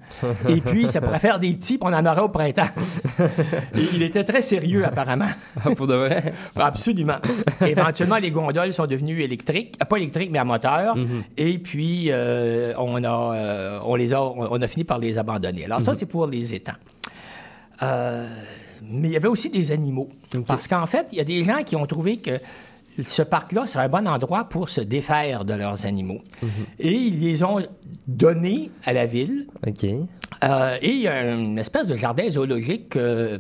et 0.50 0.60
puis 0.66 0.90
ça 0.90 1.00
pourrait 1.00 1.20
faire 1.20 1.38
des 1.38 1.54
petits, 1.54 1.78
puis 1.78 1.88
on 1.88 1.94
en 1.94 2.06
aurait 2.08 2.22
au 2.22 2.30
printemps. 2.30 2.70
Et 3.76 3.84
il 3.94 4.02
était 4.02 4.24
très 4.24 4.42
sérieux 4.42 4.84
apparemment. 4.84 5.30
Ah, 5.64 5.76
pour 5.76 5.86
de 5.86 5.94
vrai? 5.94 6.34
Absolument. 6.56 7.18
Éventuellement, 7.64 8.18
les 8.18 8.32
gondoles 8.32 8.74
sont 8.74 8.88
devenues 8.88 9.22
électriques, 9.22 9.78
euh, 9.80 9.86
pas 9.86 9.98
électriques, 9.98 10.32
mais 10.32 10.40
à 10.40 10.44
moteur. 10.44 10.96
Et 11.38 11.60
puis, 11.60 12.08
euh, 12.10 12.74
on, 12.80 13.04
a, 13.04 13.36
euh, 13.36 13.80
on, 13.84 13.96
les 13.96 14.12
a, 14.14 14.24
on 14.24 14.60
a 14.60 14.68
fini 14.68 14.84
par 14.84 14.98
les 14.98 15.20
abandonner. 15.20 15.66
Alors, 15.66 15.84
ça, 15.84 15.94
c'est 15.94 16.08
pour 16.08 16.26
les 16.26 16.56
étangs. 16.56 16.74
Euh, 17.84 18.28
mais 18.84 19.10
il 19.10 19.12
y 19.12 19.18
avait 19.18 19.28
aussi 19.28 19.52
des 19.52 19.72
animaux. 19.72 20.10
Parce 20.48 20.68
qu'en 20.68 20.88
fait, 20.88 21.08
il 21.12 21.20
y 21.20 21.22
a 21.22 21.24
des 21.24 21.44
gens 21.44 21.62
qui 21.64 21.76
ont 21.76 21.86
trouvé 21.86 22.18
que 22.18 22.40
ce 23.04 23.22
parc-là 23.22 23.66
serait 23.66 23.86
un 23.86 23.90
bon 23.90 24.08
endroit 24.08 24.46
pour 24.46 24.70
se 24.70 24.82
défaire 24.82 25.46
de 25.46 25.54
leurs 25.54 25.86
animaux. 25.86 26.22
Et 26.80 26.92
ils 26.92 27.20
les 27.20 27.44
ont 27.44 27.66
donnés 28.08 28.72
à 28.84 28.94
la 28.94 29.06
ville. 29.06 29.48
OK. 29.66 29.86
Euh, 30.44 30.78
et 30.82 30.90
il 30.90 31.02
y 31.02 31.08
a 31.08 31.32
une 31.32 31.60
espèce 31.60 31.88
de 31.88 31.96
jardin 31.96 32.30
zoologique 32.30 32.96
euh, 32.96 33.40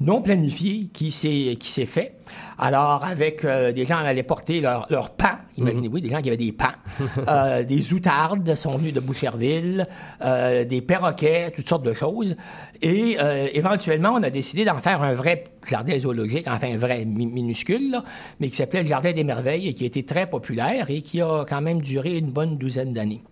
non 0.00 0.20
planifié 0.22 0.88
qui 0.92 1.10
s'est 1.10 1.56
qui 1.58 1.70
s'est 1.70 1.86
fait. 1.86 2.14
Alors, 2.58 3.04
avec 3.04 3.44
euh, 3.44 3.70
des 3.72 3.84
gens 3.86 4.00
qui 4.00 4.06
allaient 4.06 4.22
porter 4.22 4.60
leurs 4.60 4.86
leur 4.90 5.10
pans, 5.16 5.38
imaginez-vous, 5.58 6.00
des 6.00 6.08
gens 6.08 6.20
qui 6.20 6.28
avaient 6.28 6.36
des 6.36 6.52
pans, 6.52 6.66
euh, 7.28 7.62
des 7.64 7.92
outardes 7.92 8.54
sont 8.54 8.76
venus 8.76 8.92
de 8.94 9.00
Boucherville, 9.00 9.84
euh, 10.22 10.64
des 10.64 10.80
perroquets, 10.82 11.50
toutes 11.54 11.68
sortes 11.68 11.84
de 11.84 11.92
choses. 11.92 12.34
Et 12.82 13.16
éventuellement, 13.54 14.10
on 14.14 14.22
a 14.22 14.28
décidé 14.30 14.64
d'en 14.66 14.78
faire 14.78 15.02
un 15.02 15.14
vrai 15.14 15.44
jardin 15.66 15.98
zoologique, 15.98 16.46
enfin 16.48 16.72
un 16.74 16.76
vrai 16.76 17.04
mi- 17.06 17.26
minuscule, 17.26 17.90
là, 17.90 18.04
mais 18.38 18.48
qui 18.50 18.56
s'appelait 18.56 18.82
le 18.82 18.88
Jardin 18.88 19.12
des 19.12 19.24
Merveilles 19.24 19.68
et 19.68 19.74
qui 19.74 19.84
été 19.86 20.02
très 20.04 20.28
populaire 20.28 20.90
et 20.90 21.00
qui 21.00 21.22
a 21.22 21.44
quand 21.48 21.62
même 21.62 21.80
duré 21.80 22.18
une 22.18 22.30
bonne 22.30 22.58
douzaine 22.58 22.92
d'années. 22.92 23.22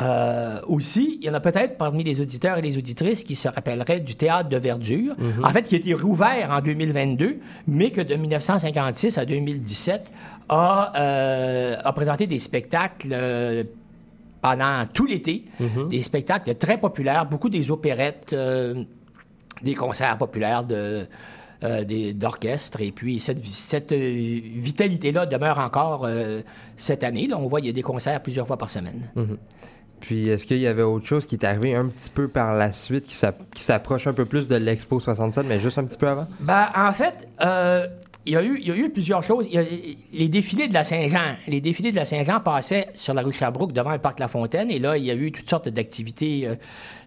Euh, 0.00 0.60
aussi, 0.66 1.18
il 1.20 1.26
y 1.26 1.30
en 1.30 1.34
a 1.34 1.40
peut-être 1.40 1.76
parmi 1.76 2.04
les 2.04 2.20
auditeurs 2.20 2.58
et 2.58 2.62
les 2.62 2.78
auditrices 2.78 3.24
qui 3.24 3.34
se 3.34 3.48
rappelleraient 3.48 4.00
du 4.00 4.14
théâtre 4.14 4.48
de 4.48 4.56
verdure, 4.56 5.14
en 5.42 5.48
fait, 5.50 5.62
qui 5.62 5.74
a 5.74 5.78
été 5.78 5.94
rouvert 5.94 6.50
en 6.50 6.60
2022, 6.60 7.38
mais 7.66 7.90
que 7.90 8.00
de 8.00 8.14
1956 8.14 9.18
à 9.18 9.24
2017 9.24 10.12
a, 10.48 10.92
euh, 10.96 11.76
a 11.82 11.92
présenté 11.92 12.26
des 12.26 12.38
spectacles 12.38 13.08
euh, 13.12 13.64
pendant 14.40 14.84
tout 14.92 15.06
l'été, 15.06 15.44
des 15.90 16.02
spectacles 16.02 16.54
très 16.54 16.78
populaires, 16.78 17.26
beaucoup 17.26 17.48
des 17.48 17.70
opérettes, 17.70 18.32
euh, 18.32 18.84
des 19.62 19.74
concerts 19.74 20.18
populaires 20.18 20.64
de 20.64 21.06
euh, 21.64 22.12
d'orchestre. 22.12 22.80
Et 22.80 22.92
puis, 22.92 23.18
cette, 23.18 23.44
cette 23.44 23.90
euh, 23.90 24.40
vitalité-là 24.54 25.26
demeure 25.26 25.58
encore 25.58 26.08
cette 26.76 27.02
année. 27.02 27.26
Là, 27.26 27.36
on 27.38 27.48
voit, 27.48 27.60
il 27.60 27.66
y 27.66 27.68
a 27.68 27.72
des 27.72 27.82
concerts 27.82 28.22
plusieurs 28.22 28.46
fois 28.46 28.56
par 28.56 28.70
semaine. 28.70 29.10
Puis, 30.00 30.28
est-ce 30.28 30.46
qu'il 30.46 30.58
y 30.58 30.66
avait 30.66 30.82
autre 30.82 31.06
chose 31.06 31.26
qui 31.26 31.34
est 31.34 31.44
arrivé 31.44 31.74
un 31.74 31.86
petit 31.88 32.10
peu 32.10 32.28
par 32.28 32.54
la 32.54 32.72
suite 32.72 33.06
qui 33.06 33.14
s'app- 33.14 33.42
qui 33.54 33.62
s'approche 33.62 34.06
un 34.06 34.12
peu 34.12 34.24
plus 34.24 34.48
de 34.48 34.56
l'Expo 34.56 35.00
67, 35.00 35.44
mais 35.48 35.60
juste 35.60 35.78
un 35.78 35.84
petit 35.84 35.98
peu 35.98 36.08
avant? 36.08 36.26
Ben, 36.40 36.66
en 36.76 36.92
fait, 36.92 37.28
euh, 37.40 37.86
il 38.26 38.32
y, 38.32 38.36
a 38.36 38.42
eu, 38.42 38.90
plusieurs 38.90 39.22
choses. 39.22 39.48
Les 40.12 40.28
défilés 40.28 40.68
de 40.68 40.74
la 40.74 40.84
Saint-Jean. 40.84 41.34
Les 41.46 41.60
défilés 41.62 41.92
de 41.92 41.96
la 41.96 42.04
Saint-Jean 42.04 42.40
passaient 42.40 42.88
sur 42.92 43.14
la 43.14 43.22
rue 43.22 43.32
Sherbrooke 43.32 43.72
devant 43.72 43.92
le 43.92 43.98
parc 43.98 44.20
La 44.20 44.28
Fontaine. 44.28 44.70
Et 44.70 44.78
là, 44.78 44.98
il 44.98 45.04
y 45.04 45.10
a 45.10 45.14
eu 45.14 45.32
toutes 45.32 45.48
sortes 45.48 45.68
d'activités 45.70 46.46
euh, 46.46 46.54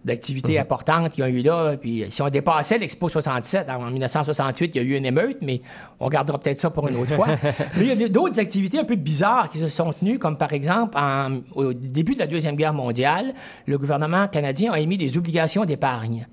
d'activités 0.04 0.58
importantes 0.58 1.10
qui 1.10 1.22
ont 1.22 1.26
eu 1.26 1.42
là. 1.42 1.76
Puis 1.80 2.04
si 2.10 2.22
on 2.22 2.28
dépassait 2.28 2.78
l'Expo 2.78 3.08
67, 3.08 3.68
en 3.70 3.90
1968, 3.90 4.74
il 4.74 4.78
y 4.78 4.80
a 4.80 4.82
eu 4.88 4.96
une 4.96 5.06
émeute, 5.06 5.38
mais 5.42 5.60
on 6.00 6.08
gardera 6.08 6.38
peut-être 6.38 6.60
ça 6.60 6.70
pour 6.70 6.88
une 6.88 6.96
autre 6.96 7.14
fois. 7.14 7.28
mais 7.76 7.86
il 7.86 8.00
y 8.00 8.04
a 8.04 8.08
d'autres 8.08 8.40
activités 8.40 8.78
un 8.80 8.84
peu 8.84 8.96
bizarres 8.96 9.48
qui 9.50 9.58
se 9.58 9.68
sont 9.68 9.92
tenues, 9.92 10.18
comme 10.18 10.36
par 10.36 10.52
exemple, 10.52 10.98
en- 10.98 11.40
au 11.54 11.72
début 11.72 12.14
de 12.14 12.18
la 12.18 12.26
Deuxième 12.26 12.56
Guerre 12.56 12.74
mondiale, 12.74 13.32
le 13.66 13.78
gouvernement 13.78 14.26
canadien 14.28 14.72
a 14.72 14.80
émis 14.80 14.96
des 14.98 15.16
obligations 15.18 15.64
d'épargne. 15.64 16.26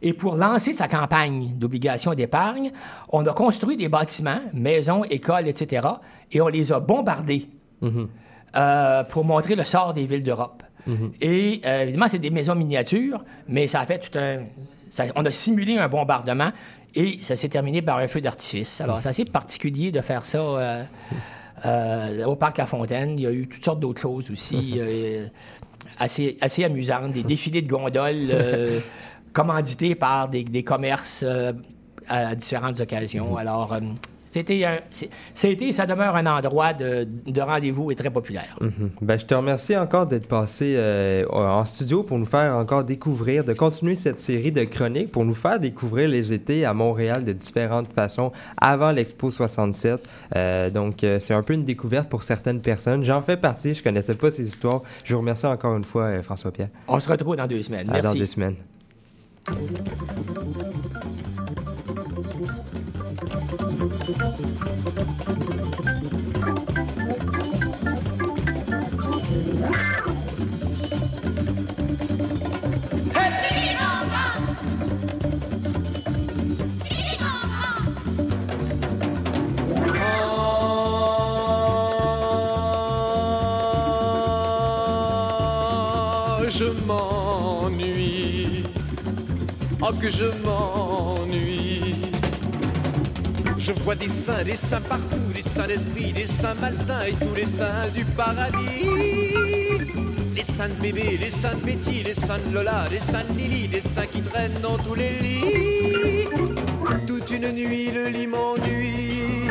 Et 0.00 0.14
pour 0.14 0.36
lancer 0.36 0.72
sa 0.72 0.88
campagne 0.88 1.50
d'obligations 1.56 2.14
d'épargne, 2.14 2.70
on 3.10 3.26
a 3.26 3.32
construit 3.34 3.76
des 3.76 3.88
bâtiments, 3.90 4.40
maisons, 4.54 5.04
écoles, 5.04 5.48
etc., 5.48 5.86
et 6.32 6.40
on 6.40 6.48
les 6.48 6.72
a 6.72 6.80
bombardés 6.80 7.48
euh, 8.56 9.04
pour 9.04 9.24
montrer 9.24 9.54
le 9.54 9.64
sort 9.64 9.92
des 9.92 10.06
villes 10.06 10.24
d'Europe. 10.24 10.61
Et 11.20 11.60
euh, 11.64 11.82
évidemment, 11.82 12.08
c'est 12.08 12.18
des 12.18 12.30
maisons 12.30 12.54
miniatures, 12.54 13.24
mais 13.48 13.68
ça 13.68 13.80
a 13.80 13.86
fait 13.86 13.98
tout 13.98 14.18
un. 14.18 14.42
ça- 14.90 15.04
on 15.16 15.24
a 15.24 15.30
simulé 15.32 15.78
un 15.78 15.88
bombardement 15.88 16.50
et 16.94 17.18
ça 17.20 17.36
s'est 17.36 17.48
terminé 17.48 17.82
par 17.82 17.98
un 17.98 18.08
feu 18.08 18.20
d'artifice. 18.20 18.80
Alors, 18.80 19.00
c'est 19.00 19.08
assez 19.08 19.24
particulier 19.24 19.92
de 19.92 20.00
faire 20.00 20.24
ça 20.26 20.38
euh, 20.40 20.82
euh, 21.66 22.24
au 22.24 22.36
Parc 22.36 22.58
La 22.58 22.66
Fontaine. 22.66 23.18
Il 23.18 23.22
y 23.22 23.26
a 23.26 23.30
eu 23.32 23.46
toutes 23.48 23.64
sortes 23.64 23.80
d'autres 23.80 24.00
choses 24.00 24.30
aussi 24.30 24.80
assez, 25.98 26.36
assez 26.40 26.64
amusantes, 26.64 27.12
des 27.12 27.22
défilés 27.22 27.62
de 27.62 27.68
gondoles 27.68 28.32
commandités 29.32 29.94
par 29.94 30.28
des, 30.28 30.44
des 30.44 30.62
commerces 30.62 31.24
à 32.08 32.34
différentes 32.34 32.80
occasions. 32.80 33.36
Alors, 33.36 33.72
euh, 33.74 33.80
c'était 34.32 34.66
c'était 35.34 35.72
ça 35.72 35.84
demeure 35.84 36.16
un 36.16 36.24
endroit 36.24 36.72
de, 36.72 37.06
de 37.26 37.40
rendez-vous 37.42 37.90
et 37.90 37.94
très 37.94 38.08
populaire. 38.08 38.54
Mhm. 38.62 38.90
Ben, 39.02 39.18
je 39.18 39.26
te 39.26 39.34
remercie 39.34 39.76
encore 39.76 40.06
d'être 40.06 40.26
passé 40.26 40.74
euh, 40.78 41.26
en 41.28 41.66
studio 41.66 42.02
pour 42.02 42.18
nous 42.18 42.24
faire 42.24 42.56
encore 42.56 42.82
découvrir, 42.82 43.44
de 43.44 43.52
continuer 43.52 43.94
cette 43.94 44.22
série 44.22 44.50
de 44.50 44.64
chroniques 44.64 45.12
pour 45.12 45.26
nous 45.26 45.34
faire 45.34 45.58
découvrir 45.58 46.08
les 46.08 46.32
étés 46.32 46.64
à 46.64 46.72
Montréal 46.72 47.26
de 47.26 47.32
différentes 47.34 47.92
façons 47.92 48.30
avant 48.56 48.90
l'Expo 48.90 49.30
67. 49.30 50.00
Euh, 50.34 50.70
donc, 50.70 51.04
euh, 51.04 51.20
c'est 51.20 51.34
un 51.34 51.42
peu 51.42 51.52
une 51.52 51.64
découverte 51.64 52.08
pour 52.08 52.22
certaines 52.22 52.62
personnes. 52.62 53.04
J'en 53.04 53.20
fais 53.20 53.36
partie, 53.36 53.74
je 53.74 53.82
connaissais 53.82 54.14
pas 54.14 54.30
ces 54.30 54.46
histoires. 54.46 54.80
Je 55.04 55.12
vous 55.12 55.20
remercie 55.20 55.44
encore 55.44 55.76
une 55.76 55.84
fois, 55.84 56.22
François-Pierre. 56.22 56.70
On 56.88 56.98
se 56.98 57.10
retrouve 57.10 57.36
dans 57.36 57.46
deux 57.46 57.60
semaines. 57.60 57.90
À 57.92 58.00
dans 58.00 58.14
deux 58.14 58.24
semaines. 58.24 58.56
Ah, 63.34 63.38
je 86.48 86.64
m'ennuie. 86.86 88.62
Oh, 89.80 89.92
que 90.00 90.10
je 90.10 90.24
m'ennuie. 90.44 91.21
Vois 93.84 93.96
des 93.96 94.08
saints, 94.08 94.44
des 94.44 94.54
saints 94.54 94.80
partout, 94.88 95.32
des 95.34 95.42
saints 95.42 95.66
d'esprit, 95.66 96.12
des 96.12 96.28
saints 96.28 96.54
malsains 96.60 97.02
et 97.02 97.14
tous 97.14 97.34
les 97.34 97.46
saints 97.46 97.88
du 97.92 98.04
paradis. 98.04 98.86
Les 100.36 100.42
saints 100.44 100.68
de 100.68 100.74
bébé, 100.80 101.18
les 101.20 101.30
saints 101.30 101.54
de 101.56 101.66
Betty, 101.66 102.04
les 102.04 102.14
saints 102.14 102.38
de 102.46 102.54
Lola, 102.54 102.86
les 102.92 103.00
saints 103.00 103.24
de 103.28 103.36
Lily, 103.36 103.66
les 103.68 103.80
saints 103.80 104.06
qui 104.06 104.22
traînent 104.22 104.60
dans 104.62 104.78
tous 104.78 104.94
les 104.94 105.10
lits. 105.10 106.28
Toute 107.08 107.28
une 107.32 107.50
nuit, 107.50 107.90
le 107.90 108.06
lit 108.06 108.28
m'ennuie. 108.28 109.50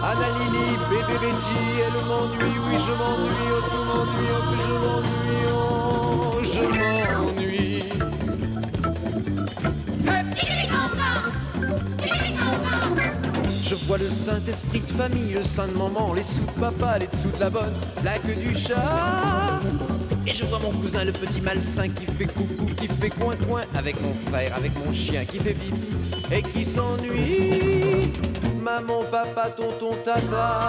Anna 0.00 0.28
Lily, 0.38 0.78
bébé 0.88 1.18
Betty, 1.20 1.58
elle 1.86 1.98
m'ennuie, 2.06 2.58
oui 2.66 2.76
je 2.86 2.92
m'ennuie, 3.00 3.50
oh 3.50 3.62
tout 3.68 3.84
m'ennuie, 3.84 4.30
oh 4.32 4.42
je 4.64 4.72
m'ennuie, 4.84 5.46
oh 5.50 6.40
je 6.44 6.60
m'ennuie. 6.60 7.82
Vois 13.88 13.96
le 13.96 14.10
Saint-Esprit 14.10 14.80
de 14.80 14.92
famille, 14.92 15.32
le 15.32 15.42
Saint 15.42 15.66
de 15.66 15.72
maman, 15.72 16.12
les 16.12 16.22
sous 16.22 16.44
de 16.44 16.60
papa, 16.60 16.98
les 16.98 17.06
dessous 17.06 17.34
de 17.34 17.40
la 17.40 17.48
bonne, 17.48 17.72
la 18.04 18.18
queue 18.18 18.34
du 18.34 18.54
chat. 18.54 19.60
Et 20.26 20.32
je 20.32 20.44
vois 20.44 20.58
mon 20.58 20.70
cousin, 20.72 21.04
le 21.06 21.12
petit 21.12 21.40
malsain, 21.40 21.88
qui 21.88 22.04
fait 22.04 22.26
coucou, 22.26 22.66
qui 22.76 22.86
fait 22.86 23.08
coin-coin, 23.08 23.62
avec 23.74 23.98
mon 24.02 24.12
frère, 24.30 24.54
avec 24.54 24.72
mon 24.84 24.92
chien, 24.92 25.24
qui 25.24 25.38
fait 25.38 25.54
pipi 25.54 25.96
et 26.30 26.42
qui 26.42 26.66
s'ennuie. 26.66 28.12
Maman, 28.62 29.04
papa, 29.10 29.48
tonton, 29.56 29.96
tata. 30.04 30.60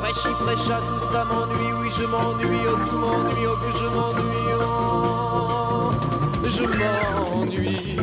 Fraîchi, 0.00 0.32
fraîcha, 0.44 0.80
tout 0.86 1.12
ça 1.12 1.24
m'ennuie, 1.24 1.72
oui, 1.80 1.88
je 1.98 2.06
m'ennuie, 2.06 2.66
oh, 2.68 2.78
tout 2.88 2.98
m'ennuie, 2.98 3.46
oh, 3.48 3.56
que 3.56 3.72
je 3.76 3.86
m'ennuie, 3.96 4.54
oh, 4.60 5.90
je 6.48 6.62
m'ennuie. 6.62 7.93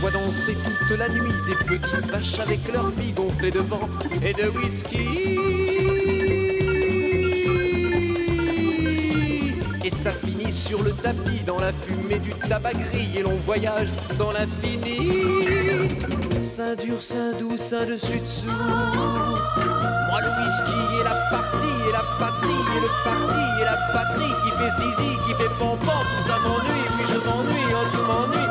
Vois 0.00 0.10
danser 0.10 0.56
toute 0.88 0.98
la 0.98 1.08
nuit 1.08 1.32
des 1.48 1.54
petites 1.64 2.10
vaches 2.10 2.38
avec 2.40 2.60
leurs 2.72 2.92
filles 2.94 3.12
gonflées 3.12 3.50
de 3.50 3.60
vent 3.60 3.88
et 4.22 4.32
de 4.32 4.48
whisky. 4.48 5.38
Et 9.84 9.90
ça 9.90 10.12
finit 10.12 10.52
sur 10.52 10.82
le 10.82 10.92
tapis 10.92 11.42
dans 11.46 11.58
la 11.58 11.72
fumée 11.72 12.18
du 12.20 12.30
tabac 12.48 12.74
gris 12.74 13.10
et 13.16 13.22
l'on 13.22 13.34
voyage 13.46 13.88
dans 14.18 14.30
l'infini. 14.32 14.98
Sein 16.42 16.74
dur, 16.76 17.02
sein 17.02 17.32
doux, 17.38 17.56
sein 17.56 17.86
dessus 17.86 18.20
dessous. 18.20 18.46
Moi 20.10 20.20
le 20.20 20.28
whisky 20.38 20.78
et 21.00 21.04
la 21.04 21.16
partie 21.30 21.88
et 21.88 21.92
la 21.92 22.04
patrie 22.18 22.62
et 22.76 22.80
le 22.80 22.90
parti 23.04 23.44
et 23.60 23.64
la 23.64 23.78
patrie 23.92 24.34
qui 24.44 24.50
fait 24.58 24.72
zizi, 24.80 25.12
qui 25.26 25.34
fait 25.34 25.52
pompon, 25.58 26.00
tout 26.02 26.28
ça 26.28 26.38
m'ennuie, 26.38 26.86
oui 26.98 27.04
je 27.08 27.18
m'ennuie, 27.28 27.72
oh 27.72 27.86
tout 27.92 28.02
m'ennuie. 28.02 28.48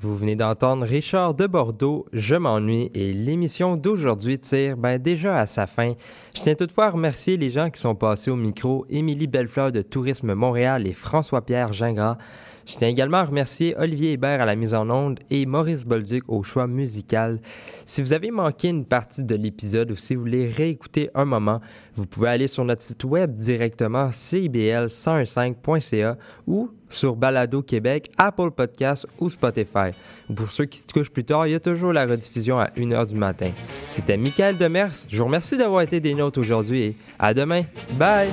Vous 0.00 0.16
venez 0.16 0.34
d'entendre 0.34 0.86
Richard 0.86 1.34
de 1.34 1.46
Bordeaux, 1.46 2.06
Je 2.12 2.36
m'ennuie, 2.36 2.90
et 2.94 3.12
l'émission 3.12 3.76
d'aujourd'hui 3.76 4.38
tire 4.38 4.78
ben, 4.78 4.98
déjà 4.98 5.38
à 5.38 5.46
sa 5.46 5.66
fin. 5.66 5.92
Je 6.34 6.40
tiens 6.40 6.54
toutefois 6.54 6.86
à 6.86 6.90
remercier 6.90 7.36
les 7.36 7.50
gens 7.50 7.68
qui 7.68 7.80
sont 7.80 7.94
passés 7.94 8.30
au 8.30 8.36
micro, 8.36 8.86
Émilie 8.88 9.26
Bellefleur 9.26 9.72
de 9.72 9.82
Tourisme 9.82 10.32
Montréal 10.32 10.86
et 10.86 10.94
François-Pierre 10.94 11.74
Gingras. 11.74 12.16
Je 12.66 12.76
tiens 12.76 12.88
également 12.88 13.18
à 13.18 13.24
remercier 13.24 13.76
Olivier 13.78 14.10
Hébert 14.12 14.40
à 14.40 14.44
la 14.44 14.56
mise 14.56 14.74
en 14.74 14.90
onde 14.90 15.20
et 15.30 15.46
Maurice 15.46 15.84
Bolduc 15.84 16.24
au 16.26 16.42
choix 16.42 16.66
musical. 16.66 17.38
Si 17.84 18.02
vous 18.02 18.12
avez 18.12 18.32
manqué 18.32 18.66
une 18.68 18.84
partie 18.84 19.22
de 19.22 19.36
l'épisode 19.36 19.92
ou 19.92 19.96
si 19.96 20.16
vous 20.16 20.22
voulez 20.22 20.50
réécouter 20.50 21.08
un 21.14 21.24
moment, 21.24 21.60
vous 21.94 22.06
pouvez 22.06 22.28
aller 22.28 22.48
sur 22.48 22.64
notre 22.64 22.82
site 22.82 23.04
web 23.04 23.32
directement 23.32 24.08
cibl105.ca 24.08 26.16
ou 26.48 26.70
sur 26.90 27.14
Balado 27.14 27.62
Québec, 27.62 28.10
Apple 28.18 28.50
Podcasts 28.50 29.06
ou 29.20 29.30
Spotify. 29.30 29.92
Pour 30.34 30.50
ceux 30.50 30.64
qui 30.64 30.78
se 30.78 30.88
couchent 30.88 31.10
plus 31.10 31.22
tard, 31.24 31.46
il 31.46 31.52
y 31.52 31.56
a 31.56 31.60
toujours 31.60 31.92
la 31.92 32.04
rediffusion 32.04 32.58
à 32.58 32.66
1h 32.76 33.06
du 33.08 33.14
matin. 33.14 33.52
C'était 33.88 34.16
Michael 34.16 34.58
Demers. 34.58 35.06
Je 35.08 35.18
vous 35.18 35.26
remercie 35.26 35.56
d'avoir 35.56 35.82
été 35.82 36.00
des 36.00 36.14
nôtres 36.14 36.40
aujourd'hui 36.40 36.82
et 36.82 36.96
à 37.18 37.32
demain. 37.32 37.62
Bye! 37.96 38.32